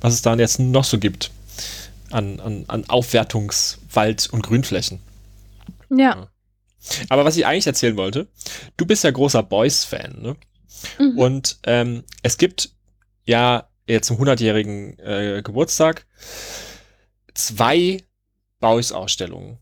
was 0.00 0.14
es 0.14 0.22
da 0.22 0.34
jetzt 0.36 0.60
noch 0.60 0.84
so 0.84 0.98
gibt 0.98 1.30
an, 2.10 2.40
an, 2.40 2.64
an 2.68 2.88
Aufwertungswald 2.88 4.28
und 4.30 4.42
Grünflächen. 4.42 5.00
Ja. 5.90 6.28
Aber 7.08 7.24
was 7.24 7.36
ich 7.36 7.44
eigentlich 7.44 7.66
erzählen 7.66 7.96
wollte, 7.96 8.28
du 8.76 8.86
bist 8.86 9.04
ja 9.04 9.10
großer 9.10 9.42
Boys-Fan, 9.42 10.22
ne? 10.22 10.36
Mhm. 10.98 11.18
Und 11.18 11.58
ähm, 11.64 12.04
es 12.22 12.38
gibt 12.38 12.70
ja 13.26 13.68
jetzt 13.86 14.06
zum 14.06 14.18
100-jährigen 14.18 14.98
äh, 15.00 15.42
Geburtstag 15.42 16.06
zwei 17.34 18.04
Boys-Ausstellungen. 18.60 19.58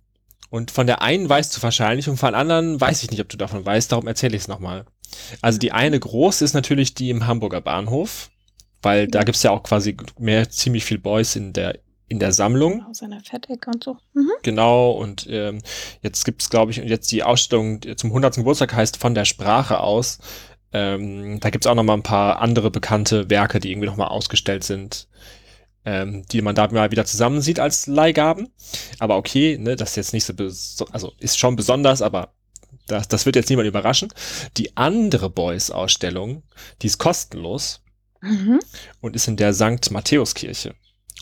Und 0.51 0.71
von 0.71 0.87
der 0.87 1.01
einen 1.01 1.29
weißt 1.29 1.57
du 1.57 1.63
wahrscheinlich 1.63 2.09
und 2.09 2.19
von 2.19 2.33
der 2.33 2.41
anderen 2.41 2.81
weiß 2.81 3.03
ich 3.03 3.11
nicht, 3.11 3.21
ob 3.21 3.29
du 3.31 3.37
davon 3.37 3.65
weißt, 3.65 3.91
darum 3.91 4.07
erzähle 4.07 4.37
ich 4.37 4.43
es 4.43 4.49
nochmal. 4.49 4.85
Also 5.41 5.59
die 5.59 5.73
eine 5.73 5.99
große 5.99 6.45
ist 6.45 6.53
natürlich 6.53 6.95
die 6.95 7.11
im 7.11 7.27
Hamburger 7.27 7.61
Bahnhof, 7.61 8.31
weil 8.87 9.09
da 9.09 9.25
gibt's 9.25 9.43
ja 9.43 9.51
auch 9.51 9.65
quasi 9.65 9.97
mehr 10.17 10.49
ziemlich 10.49 10.85
viel 10.85 10.99
Boys 10.99 11.35
in 11.35 11.53
der, 11.53 11.81
in 12.07 12.21
der 12.21 12.31
Sammlung. 12.31 12.87
Aus 12.89 13.03
einer 13.03 13.19
Fettecke 13.19 13.69
und 13.69 13.83
so. 13.83 13.97
Mhm. 14.15 14.31
Genau, 14.45 14.93
und 14.93 15.27
ähm, 15.29 15.61
jetzt 16.03 16.25
gibt's 16.25 16.51
glaube 16.51 16.71
ich, 16.71 16.77
jetzt 16.77 17.11
die 17.11 17.25
Ausstellung 17.25 17.81
zum 17.97 18.11
100. 18.11 18.37
Geburtstag 18.37 18.75
heißt 18.75 18.97
von 18.97 19.17
der 19.17 19.25
Sprache 19.25 19.81
aus. 19.81 20.21
Ähm, 20.73 21.41
da 21.41 21.51
gibt's 21.51 21.67
auch 21.67 21.75
noch 21.75 21.83
mal 21.83 21.95
ein 21.95 22.05
paar 22.05 22.41
andere 22.41 22.71
bekannte 22.71 23.29
Werke, 23.29 23.59
die 23.59 23.73
irgendwie 23.73 23.89
noch 23.89 23.97
mal 23.97 24.07
ausgestellt 24.07 24.63
sind, 24.63 25.09
ähm, 25.85 26.25
die 26.31 26.41
man 26.41 26.55
da 26.55 26.69
mal 26.69 26.93
wieder 26.93 27.07
zusammen 27.07 27.41
sieht 27.41 27.59
als 27.59 27.89
Leihgaben. 27.89 28.53
Aber 29.01 29.17
okay, 29.17 29.59
ne, 29.59 29.75
das 29.75 29.91
ist 29.91 29.97
jetzt 29.97 30.13
nicht 30.13 30.27
so, 30.27 30.87
also 30.93 31.13
ist 31.19 31.41
schon 31.41 31.57
besonders, 31.57 32.03
aber 32.03 32.35
das, 32.87 33.09
das 33.09 33.27
wird 33.27 33.35
jetzt 33.35 33.51
niemand 33.51 33.67
überraschen. 33.67 34.15
Die 34.57 34.77
andere 34.77 35.29
Boys-Ausstellung, 35.29 36.45
die 36.83 36.87
ist 36.87 36.99
kostenlos 36.99 37.83
Mhm. 38.21 38.61
und 39.01 39.15
ist 39.17 39.29
in 39.29 39.37
der 39.37 39.53
St. 39.55 39.91
Matthäuskirche. 39.91 40.75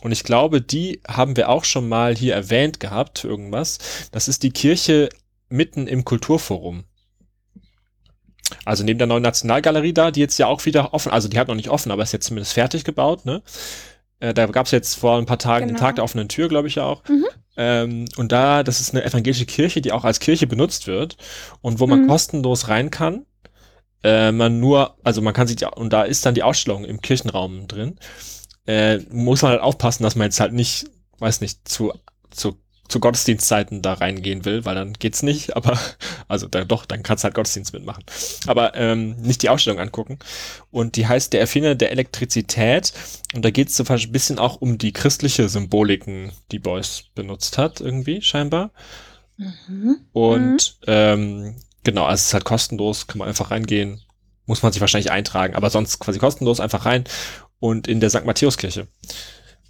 Und 0.03 0.13
ich 0.13 0.25
glaube, 0.25 0.61
die 0.61 1.01
haben 1.07 1.37
wir 1.37 1.49
auch 1.49 1.65
schon 1.65 1.89
mal 1.89 2.15
hier 2.17 2.35
erwähnt 2.35 2.81
gehabt 2.81 3.25
irgendwas. 3.25 3.79
Das 4.13 4.29
ist 4.29 4.43
die 4.43 4.51
Kirche 4.51 5.09
mitten 5.49 5.87
im 5.87 6.05
Kulturforum. 6.05 6.85
Also 8.65 8.85
neben 8.85 8.99
der 8.99 9.07
neuen 9.07 9.23
Nationalgalerie 9.23 9.93
da, 9.95 10.11
die 10.11 10.21
jetzt 10.21 10.39
ja 10.39 10.47
auch 10.47 10.65
wieder 10.67 10.93
offen, 10.95 11.11
also 11.13 11.29
die 11.29 11.39
hat 11.39 11.49
noch 11.49 11.55
nicht 11.55 11.71
offen, 11.71 11.91
aber 11.91 12.03
ist 12.03 12.13
jetzt 12.13 12.27
zumindest 12.27 12.53
fertig 12.53 12.85
gebaut, 12.85 13.25
ne? 13.25 13.43
Äh, 14.21 14.35
da 14.35 14.47
gab 14.47 14.67
es 14.67 14.73
jetzt 14.73 14.95
vor 14.95 15.19
ein 15.19 15.27
paar 15.27 15.39
Tagen 15.39 15.67
den 15.67 15.75
Genau. 15.77 15.87
Tag 15.87 15.97
der 15.97 16.05
offenen 16.05 16.29
Tür, 16.29 16.49
glaube 16.49 16.69
ich 16.69 16.77
ja 16.77 16.85
auch. 16.85 17.03
Mhm. 17.09 17.25
Ähm, 17.57 18.05
und 18.17 18.33
da, 18.33 18.63
das 18.63 18.81
ist 18.81 18.95
eine 18.95 19.05
evangelische 19.05 19.47
Kirche, 19.47 19.81
die 19.81 19.93
auch 19.93 20.05
als 20.05 20.21
Kirche 20.21 20.47
benutzt 20.47 20.87
wird 20.87 21.17
und 21.63 21.81
wo 21.81 21.87
man 21.87 22.03
Mhm. 22.03 22.09
kostenlos 22.09 22.69
rein 22.69 22.91
kann. 22.91 23.25
Äh, 24.05 24.33
man 24.33 24.61
nur, 24.61 24.97
also 25.03 25.23
man 25.23 25.33
kann 25.33 25.47
sich, 25.47 25.57
die, 25.57 25.65
und 25.65 25.93
da 25.93 26.03
ist 26.03 26.25
dann 26.27 26.35
die 26.35 26.43
Ausstellung 26.43 26.85
im 26.85 27.01
Kirchenraum 27.01 27.67
drin. 27.67 27.99
Äh, 28.67 28.99
muss 29.11 29.43
man 29.43 29.53
halt 29.53 29.63
aufpassen, 29.63 30.03
dass 30.03 30.15
man 30.15 30.27
jetzt 30.27 30.41
halt 30.41 30.53
nicht, 30.53 30.85
weiß 31.19 31.41
nicht, 31.41 31.67
zu, 31.67 31.93
zu, 32.31 32.59
zu 32.87 33.01
Gottesdienstzeiten 33.01 33.81
da 33.81 33.95
reingehen 33.95 34.45
will, 34.45 34.67
weil 34.67 34.75
dann 34.75 34.93
geht's 34.93 35.23
nicht, 35.23 35.57
aber, 35.57 35.79
also 36.29 36.47
da, 36.47 36.65
doch, 36.65 36.85
dann 36.85 37.03
kannst 37.03 37.25
du 37.25 37.27
halt 37.27 37.35
Gottesdienst 37.35 37.73
mitmachen. 37.73 38.05
Aber 38.47 38.75
ähm, 38.75 39.17
nicht 39.23 39.43
die 39.43 39.49
Ausstellung 39.49 39.81
angucken. 39.81 40.19
Und 40.71 40.97
die 40.97 41.07
heißt 41.07 41.33
Der 41.33 41.41
Erfinder 41.41 41.75
der 41.75 41.91
Elektrizität. 41.91 42.93
Und 43.35 43.43
da 43.43 43.51
geht's 43.51 43.75
so 43.75 43.85
ein 43.89 44.13
bisschen 44.13 44.39
auch 44.39 44.61
um 44.61 44.77
die 44.77 44.93
christliche 44.93 45.49
Symboliken, 45.49 46.33
die 46.53 46.59
Beuys 46.59 47.05
benutzt 47.15 47.57
hat, 47.57 47.81
irgendwie, 47.81 48.21
scheinbar. 48.21 48.71
Mhm. 49.39 49.97
Und 50.13 50.77
ähm, 50.87 51.57
genau, 51.85 52.05
also 52.05 52.21
es 52.21 52.27
ist 52.29 52.35
halt 52.35 52.45
kostenlos, 52.45 53.07
kann 53.07 53.19
man 53.19 53.29
einfach 53.29 53.51
reingehen. 53.51 54.01
Muss 54.47 54.63
man 54.63 54.73
sich 54.73 54.81
wahrscheinlich 54.81 55.11
eintragen, 55.11 55.55
aber 55.55 55.71
sonst 55.71 56.01
quasi 56.01 56.19
kostenlos 56.19 56.61
einfach 56.61 56.85
rein. 56.85 57.05
Und 57.61 57.89
in 57.89 58.01
der 58.01 58.11
St. 58.11 58.27
Matthäuskirche. 58.27 58.89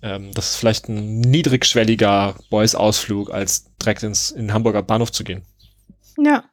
Ähm, 0.02 0.32
das 0.34 0.50
ist 0.50 0.56
vielleicht 0.56 0.88
ein 0.88 1.20
niedrigschwelliger 1.20 2.34
Boys-Ausflug, 2.50 3.30
als 3.30 3.72
direkt 3.76 4.02
ins 4.02 4.30
in 4.30 4.52
Hamburger 4.52 4.82
Bahnhof 4.82 5.12
zu 5.12 5.24
gehen. 5.24 5.44
Ja. 6.18 6.44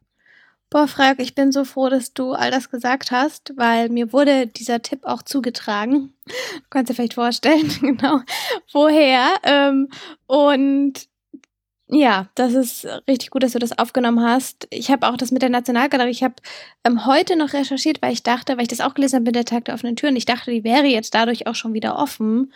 Boah, 0.69 0.88
Frag, 0.88 1.19
ich 1.19 1.36
bin 1.36 1.52
so 1.52 1.65
froh, 1.65 1.89
dass 1.89 2.13
du 2.13 2.32
all 2.32 2.50
das 2.50 2.69
gesagt 2.69 3.12
hast, 3.12 3.52
weil 3.58 3.89
mir 3.89 4.13
wurde 4.13 4.47
dieser 4.47 4.82
Tipp 4.82 5.02
auch 5.04 5.21
zugetragen. 5.21 6.13
Du 6.26 6.63
kannst 6.69 6.89
dir 6.89 6.93
vielleicht 6.93 7.15
vorstellen, 7.15 7.69
genau, 7.82 8.21
woher. 8.71 9.34
Ähm, 9.43 9.89
und 10.28 11.11
ja, 11.94 12.30
das 12.36 12.54
ist 12.54 12.88
richtig 13.08 13.32
gut, 13.32 13.44
dass 13.44 13.52
du 13.52 13.60
das 13.60 13.78
aufgenommen 13.78 14.22
hast. 14.22 14.66
Ich 14.70 14.90
habe 14.90 15.08
auch 15.10 15.18
das 15.18 15.32
mit 15.32 15.42
der 15.42 15.50
Nationalgalerie, 15.50 16.12
ich 16.12 16.24
habe 16.24 16.36
ähm, 16.86 17.06
heute 17.06 17.36
noch 17.36 17.52
recherchiert, 17.52 18.02
weil 18.02 18.14
ich 18.14 18.24
dachte, 18.24 18.56
weil 18.56 18.64
ich 18.64 18.70
das 18.70 18.80
auch 18.80 18.94
gelesen 18.94 19.18
habe 19.18 19.26
mit 19.26 19.36
der 19.36 19.46
Tag 19.46 19.66
der 19.66 19.74
offenen 19.74 19.98
Türen, 19.98 20.16
ich 20.16 20.26
dachte, 20.26 20.52
die 20.52 20.64
wäre 20.64 20.86
jetzt 20.86 21.14
dadurch 21.14 21.48
auch 21.48 21.56
schon 21.56 21.74
wieder 21.74 21.98
offen. 21.98 22.54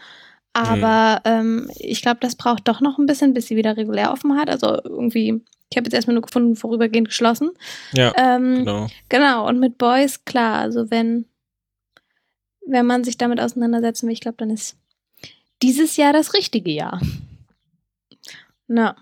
Aber 0.53 1.19
ähm, 1.25 1.69
ich 1.75 2.01
glaube, 2.01 2.19
das 2.21 2.37
braucht 2.37 2.65
doch 2.69 2.79
noch 2.79 2.97
ein 2.97 3.05
bisschen, 3.05 3.33
bis 3.33 3.47
sie 3.47 3.57
wieder 3.57 3.75
regulär 3.75 4.13
offen 4.13 4.37
hat. 4.37 4.49
Also 4.49 4.81
irgendwie, 4.85 5.41
ich 5.69 5.75
habe 5.75 5.83
jetzt 5.85 5.93
erstmal 5.93 6.13
nur 6.13 6.21
gefunden, 6.23 6.55
vorübergehend 6.55 7.09
geschlossen. 7.09 7.51
Ja, 7.91 8.13
Ähm, 8.15 8.59
genau. 8.59 8.87
Genau, 9.09 9.49
und 9.49 9.59
mit 9.59 9.77
Boys, 9.77 10.23
klar, 10.23 10.59
also 10.59 10.89
wenn, 10.89 11.25
wenn 12.65 12.85
man 12.85 13.03
sich 13.03 13.17
damit 13.17 13.41
auseinandersetzen 13.41 14.07
will, 14.07 14.13
ich 14.13 14.21
glaube, 14.21 14.37
dann 14.37 14.49
ist 14.49 14.77
dieses 15.61 15.97
Jahr 15.97 16.13
das 16.13 16.33
richtige 16.33 16.71
Jahr. 16.71 17.01
Na, 18.67 18.95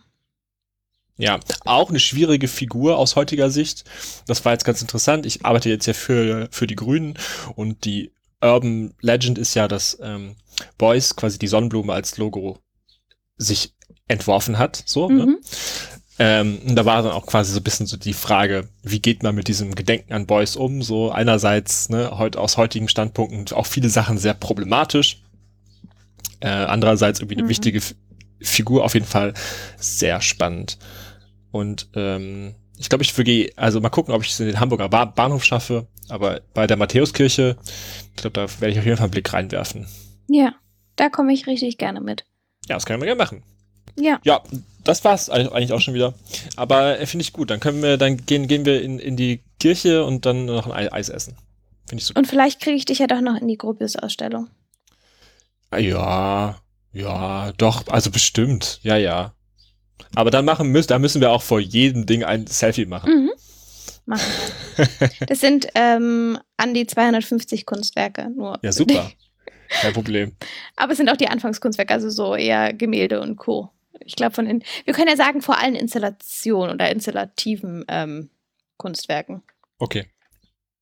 Ja, 1.18 1.40
auch 1.66 1.90
eine 1.90 2.00
schwierige 2.00 2.48
Figur 2.48 2.98
aus 2.98 3.16
heutiger 3.16 3.50
Sicht. 3.50 3.84
Das 4.26 4.44
war 4.46 4.54
jetzt 4.54 4.66
ganz 4.66 4.82
interessant. 4.82 5.26
Ich 5.26 5.46
arbeite 5.46 5.70
jetzt 5.70 5.86
ja 5.86 5.94
für, 5.94 6.48
für 6.52 6.66
die 6.66 6.76
Grünen 6.76 7.18
und 7.56 7.86
die 7.86 8.12
Urban 8.42 8.94
Legend 9.02 9.38
ist 9.38 9.54
ja, 9.54 9.68
dass 9.68 9.98
ähm, 10.02 10.36
Beuys 10.78 11.16
quasi 11.16 11.38
die 11.40 11.48
Sonnenblume 11.48 11.94
als 11.94 12.18
Logo 12.18 12.60
sich 13.38 13.74
entworfen 14.08 14.58
hat. 14.58 14.84
So, 14.86 15.08
ne? 15.10 15.26
mhm. 15.26 15.38
Ähm, 16.20 16.60
und 16.68 16.76
da 16.76 16.86
war 16.86 17.02
dann 17.02 17.12
auch 17.12 17.26
quasi 17.26 17.52
so 17.54 17.60
ein 17.60 17.64
bisschen 17.64 17.88
so 17.88 17.98
die 17.98 18.14
Frage, 18.14 18.70
wie 18.84 19.00
geht 19.00 19.24
man 19.24 19.34
mit 19.34 19.48
diesem 19.48 19.74
Gedenken 19.74 20.14
an 20.14 20.28
Boys 20.28 20.56
um? 20.56 20.84
So 20.84 21.12
einerseits, 21.12 21.90
ne, 21.90 22.18
heute 22.18 22.40
aus 22.40 22.58
heutigen 22.58 22.88
Standpunkten 22.88 23.56
auch 23.56 23.66
viele 23.66 23.90
Sachen 23.90 24.18
sehr 24.18 24.34
problematisch. 24.36 25.22
Äh, 26.40 26.50
andererseits 26.50 27.20
irgendwie 27.20 27.38
eine 27.38 27.46
Mhm. 27.46 27.50
wichtige 27.50 27.82
Figur, 28.44 28.84
auf 28.84 28.94
jeden 28.94 29.06
Fall 29.06 29.34
sehr 29.78 30.22
spannend. 30.22 30.78
Und 31.52 31.88
ähm, 31.96 32.56
ich 32.78 32.90
glaube, 32.90 33.04
ich 33.04 33.16
würde, 33.18 33.52
also 33.56 33.80
mal 33.80 33.90
gucken, 33.90 34.14
ob 34.14 34.24
ich 34.24 34.32
es 34.32 34.40
in 34.40 34.48
den 34.48 34.60
Hamburger 34.60 34.90
ba 34.90 35.06
Bahnhof 35.06 35.44
schaffe. 35.44 35.88
Aber 36.10 36.42
bei 36.54 36.68
der 36.68 36.78
Matthäuskirche, 36.78 37.58
ich 38.10 38.16
glaube, 38.18 38.34
da 38.34 38.48
werde 38.60 38.74
ich 38.74 38.80
auf 38.80 38.86
jeden 38.86 38.98
Fall 38.98 39.06
einen 39.06 39.12
Blick 39.12 39.32
reinwerfen. 39.32 39.88
Ja, 40.28 40.54
da 40.96 41.10
komme 41.10 41.34
ich 41.34 41.48
richtig 41.48 41.78
gerne 41.78 42.02
mit. 42.02 42.26
Ja, 42.68 42.76
das 42.76 42.86
können 42.86 43.02
wir 43.02 43.06
gerne 43.06 43.18
machen. 43.24 43.44
Ja. 43.98 44.20
Ja, 44.24 44.42
das 44.84 45.04
war's 45.06 45.30
eigentlich 45.30 45.72
auch 45.72 45.80
schon 45.82 45.94
wieder. 45.94 46.14
Aber 46.56 47.00
äh, 47.00 47.06
finde 47.06 47.24
ich 47.24 47.32
gut. 47.34 47.50
Dann 47.52 47.60
können 47.60 47.82
wir, 47.84 47.98
dann 47.98 48.18
gehen, 48.26 48.48
gehen 48.48 48.66
wir 48.66 48.82
in, 48.82 49.00
in 49.00 49.16
die 49.16 49.44
Kirche 49.60 50.04
und 50.04 50.26
dann 50.26 50.46
noch 50.46 50.66
ein 50.68 50.72
Ei- 50.74 50.92
Eis 50.92 51.10
essen. 51.10 51.36
Finde 51.88 52.02
ich 52.02 52.08
super. 52.08 52.20
Und 52.20 52.26
vielleicht 52.28 52.60
kriege 52.62 52.76
ich 52.78 52.86
dich 52.86 53.00
ja 53.00 53.08
doch 53.08 53.22
noch 53.22 53.40
in 53.40 53.48
die 53.48 53.58
Gropius-Ausstellung. 53.58 54.50
Ah, 55.70 55.78
Ja, 55.78 56.56
ja, 56.94 57.52
doch, 57.54 57.88
also 57.88 58.12
bestimmt. 58.12 58.80
Ja, 58.84 58.98
ja. 58.98 59.34
Aber 60.16 60.32
dann 60.32 60.46
machen 60.46 60.70
müssen, 60.70 60.90
da 60.90 61.00
müssen 61.00 61.22
wir 61.22 61.32
auch 61.32 61.42
vor 61.42 61.60
jedem 61.60 62.06
Ding 62.06 62.24
ein 62.24 62.48
Selfie 62.48 62.86
machen. 62.86 63.12
Mhm. 63.12 63.32
Machen. 64.06 64.32
Das 65.28 65.40
sind 65.40 65.68
ähm, 65.76 66.38
an 66.58 66.74
die 66.74 66.86
250 66.86 67.66
Kunstwerke 67.66 68.30
nur. 68.30 68.60
Ja, 68.62 68.72
super. 68.72 69.12
Kein 69.70 69.94
Problem. 69.94 70.36
Aber 70.76 70.92
es 70.92 70.98
sind 70.98 71.10
auch 71.10 71.18
die 71.18 71.28
Anfangskunstwerke, 71.28 71.94
also 71.94 72.10
so 72.10 72.36
eher 72.36 72.74
Gemälde 72.74 73.22
und 73.22 73.38
Co. 73.38 73.72
Ich 74.00 74.16
glaube 74.16 74.34
von 74.34 74.46
in, 74.46 74.64
wir 74.86 74.94
können 74.94 75.08
ja 75.08 75.16
sagen 75.16 75.42
vor 75.42 75.58
allen 75.58 75.76
Installationen 75.76 76.74
oder 76.74 76.92
installativen 76.92 77.86
ähm, 77.88 78.30
Kunstwerken. 78.78 79.42
Okay. 79.80 80.08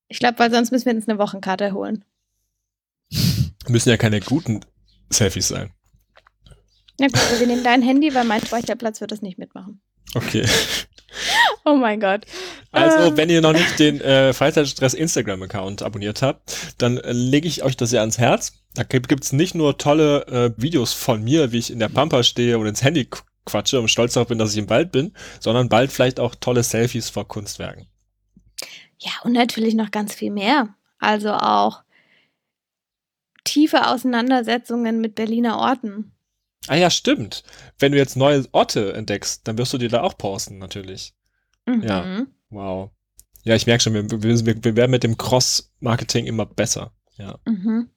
Ich 0.08 0.20
glaube, 0.20 0.40
weil 0.40 0.52
sonst 0.52 0.72
müssen 0.72 0.86
wir 0.86 0.96
uns 0.96 1.08
eine 1.08 1.20
Wochenkarte 1.20 1.74
holen. 1.74 2.04
Müssen 3.68 3.90
ja 3.90 3.98
keine 3.98 4.20
guten 4.20 4.66
Selfies 5.10 5.50
sein. 5.50 5.72
Na 7.02 7.08
gut, 7.08 7.18
also 7.18 7.40
wir 7.40 7.48
nehmen 7.48 7.64
dein 7.64 7.82
Handy, 7.82 8.14
weil 8.14 8.26
mein 8.26 8.46
Speicherplatz 8.46 9.02
wird 9.02 9.12
das 9.12 9.24
nicht 9.24 9.40
mitmachen. 9.40 9.82
Okay. 10.14 10.46
Oh 11.66 11.76
mein 11.76 12.00
Gott. 12.00 12.26
Also, 12.72 13.10
Ähm. 13.10 13.18
wenn 13.18 13.30
ihr 13.30 13.42
noch 13.42 13.52
nicht 13.52 13.78
den 13.78 14.00
äh, 14.00 14.32
Freizeitstress 14.34 14.94
Instagram-Account 14.94 15.82
abonniert 15.84 16.22
habt, 16.22 16.56
dann 16.78 16.98
äh, 16.98 17.12
lege 17.12 17.50
ich 17.50 17.64
euch 17.64 17.76
das 17.76 17.90
sehr 17.90 18.00
ans 18.00 18.18
Herz. 18.18 18.54
Da 18.76 18.84
gibt 18.84 19.22
es 19.24 19.34
nicht 19.34 19.54
nur 19.54 19.78
tolle 19.78 20.26
äh, 20.28 20.54
Videos 20.62 20.94
von 20.94 21.22
mir, 21.22 21.52
wie 21.52 21.58
ich 21.58 21.70
in 21.70 21.80
der 21.80 21.90
Pampa 21.90 22.24
stehe 22.24 22.58
und 22.58 22.66
ins 22.66 22.82
Handy 22.82 23.02
qu- 23.02 23.24
quatsche 23.46 23.80
und 23.82 23.90
stolz 23.90 24.14
darauf 24.14 24.30
bin, 24.30 24.38
dass 24.40 24.54
ich 24.54 24.58
im 24.58 24.70
Wald 24.70 24.92
bin, 24.94 25.14
sondern 25.42 25.68
bald 25.70 25.92
vielleicht 25.92 26.20
auch 26.22 26.34
tolle 26.34 26.64
Selfies 26.64 27.10
vor 27.10 27.28
Kunstwerken. 27.28 27.88
Ja, 29.00 29.12
und 29.24 29.34
natürlich 29.34 29.76
noch 29.76 29.92
ganz 29.92 30.16
viel 30.16 30.32
mehr. 30.32 30.70
Also 30.98 31.34
auch 31.34 31.84
tiefe 33.44 33.88
Auseinandersetzungen 33.88 35.02
mit 35.02 35.16
Berliner 35.16 35.58
Orten. 35.60 36.14
Ah 36.68 36.76
ja, 36.76 36.90
stimmt. 36.90 37.44
Wenn 37.80 37.92
du 37.92 37.98
jetzt 37.98 38.16
neue 38.16 38.46
Orte 38.52 38.94
entdeckst, 38.94 39.48
dann 39.48 39.58
wirst 39.58 39.74
du 39.74 39.78
dir 39.78 39.90
da 39.90 40.02
auch 40.04 40.18
posten, 40.18 40.58
natürlich. 40.60 41.14
Mhm. 41.66 41.84
Ja. 41.84 42.26
Wow. 42.50 42.92
Ja, 43.44 43.56
ich 43.56 43.66
merke 43.66 43.82
schon, 43.84 43.94
wir, 43.94 44.10
wir, 44.24 44.64
wir- 44.64 44.76
werden 44.76 44.92
mit 44.92 45.04
dem 45.04 45.18
Cross-Marketing 45.18 46.28
immer 46.28 46.46
besser. 46.46 46.92
Ja. 47.18 47.40
Mhm. 47.46 47.90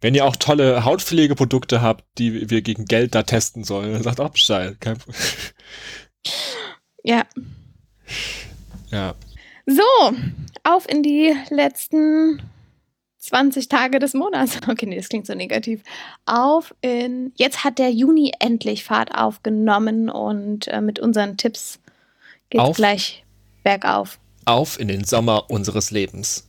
Wenn 0.00 0.14
ihr 0.14 0.24
auch 0.24 0.36
tolle 0.36 0.84
Hautpflegeprodukte 0.84 1.80
habt, 1.82 2.04
die 2.18 2.50
wir 2.50 2.62
gegen 2.62 2.84
Geld 2.86 3.14
da 3.14 3.22
testen 3.22 3.64
sollen, 3.64 3.92
dann 3.92 4.02
sagt 4.02 4.20
auch 4.20 4.30
Bescheid. 4.30 4.76
Ja. 7.04 7.24
ja. 8.90 9.14
So, 9.66 9.82
auf 10.64 10.88
in 10.88 11.04
die 11.04 11.32
letzten 11.50 12.42
20 13.26 13.68
Tage 13.68 13.98
des 13.98 14.14
Monats. 14.14 14.58
Okay, 14.68 14.86
nee, 14.86 14.96
das 14.96 15.08
klingt 15.08 15.26
so 15.26 15.34
negativ. 15.34 15.82
Auf 16.24 16.74
in. 16.80 17.32
Jetzt 17.36 17.64
hat 17.64 17.78
der 17.78 17.90
Juni 17.90 18.32
endlich 18.40 18.84
Fahrt 18.84 19.14
aufgenommen 19.14 20.08
und 20.10 20.68
äh, 20.68 20.80
mit 20.80 20.98
unseren 20.98 21.36
Tipps 21.36 21.78
geht's 22.50 22.64
Auf? 22.64 22.76
gleich 22.76 23.24
bergauf. 23.62 24.18
Auf 24.44 24.78
in 24.78 24.88
den 24.88 25.04
Sommer 25.04 25.50
unseres 25.50 25.90
Lebens. 25.90 26.48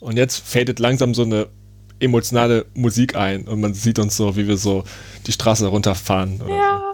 Und 0.00 0.16
jetzt 0.16 0.38
fadet 0.38 0.78
langsam 0.78 1.14
so 1.14 1.22
eine 1.22 1.48
emotionale 2.00 2.66
Musik 2.74 3.16
ein 3.16 3.48
und 3.48 3.60
man 3.60 3.74
sieht 3.74 3.98
uns 3.98 4.16
so, 4.16 4.36
wie 4.36 4.46
wir 4.46 4.56
so 4.56 4.84
die 5.26 5.32
Straße 5.32 5.66
runterfahren. 5.66 6.40
Ja. 6.48 6.92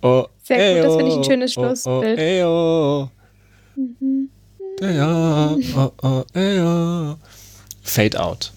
So. 0.00 0.08
Oh, 0.08 0.26
Sehr 0.42 0.74
gut, 0.74 0.84
das 0.84 0.96
finde 0.96 1.12
ich 1.12 1.16
ein 1.18 1.24
schönes 1.24 1.56
oh, 1.56 1.62
Schlussbild. 1.62 2.18
Oh, 2.18 2.22
eyo, 2.22 3.10
Mhm. 3.76 4.21
Ja, 4.80 5.56
oh, 5.76 5.92
oh, 6.02 6.24
eyo. 6.34 7.18
Fade 7.82 8.18
out. 8.18 8.52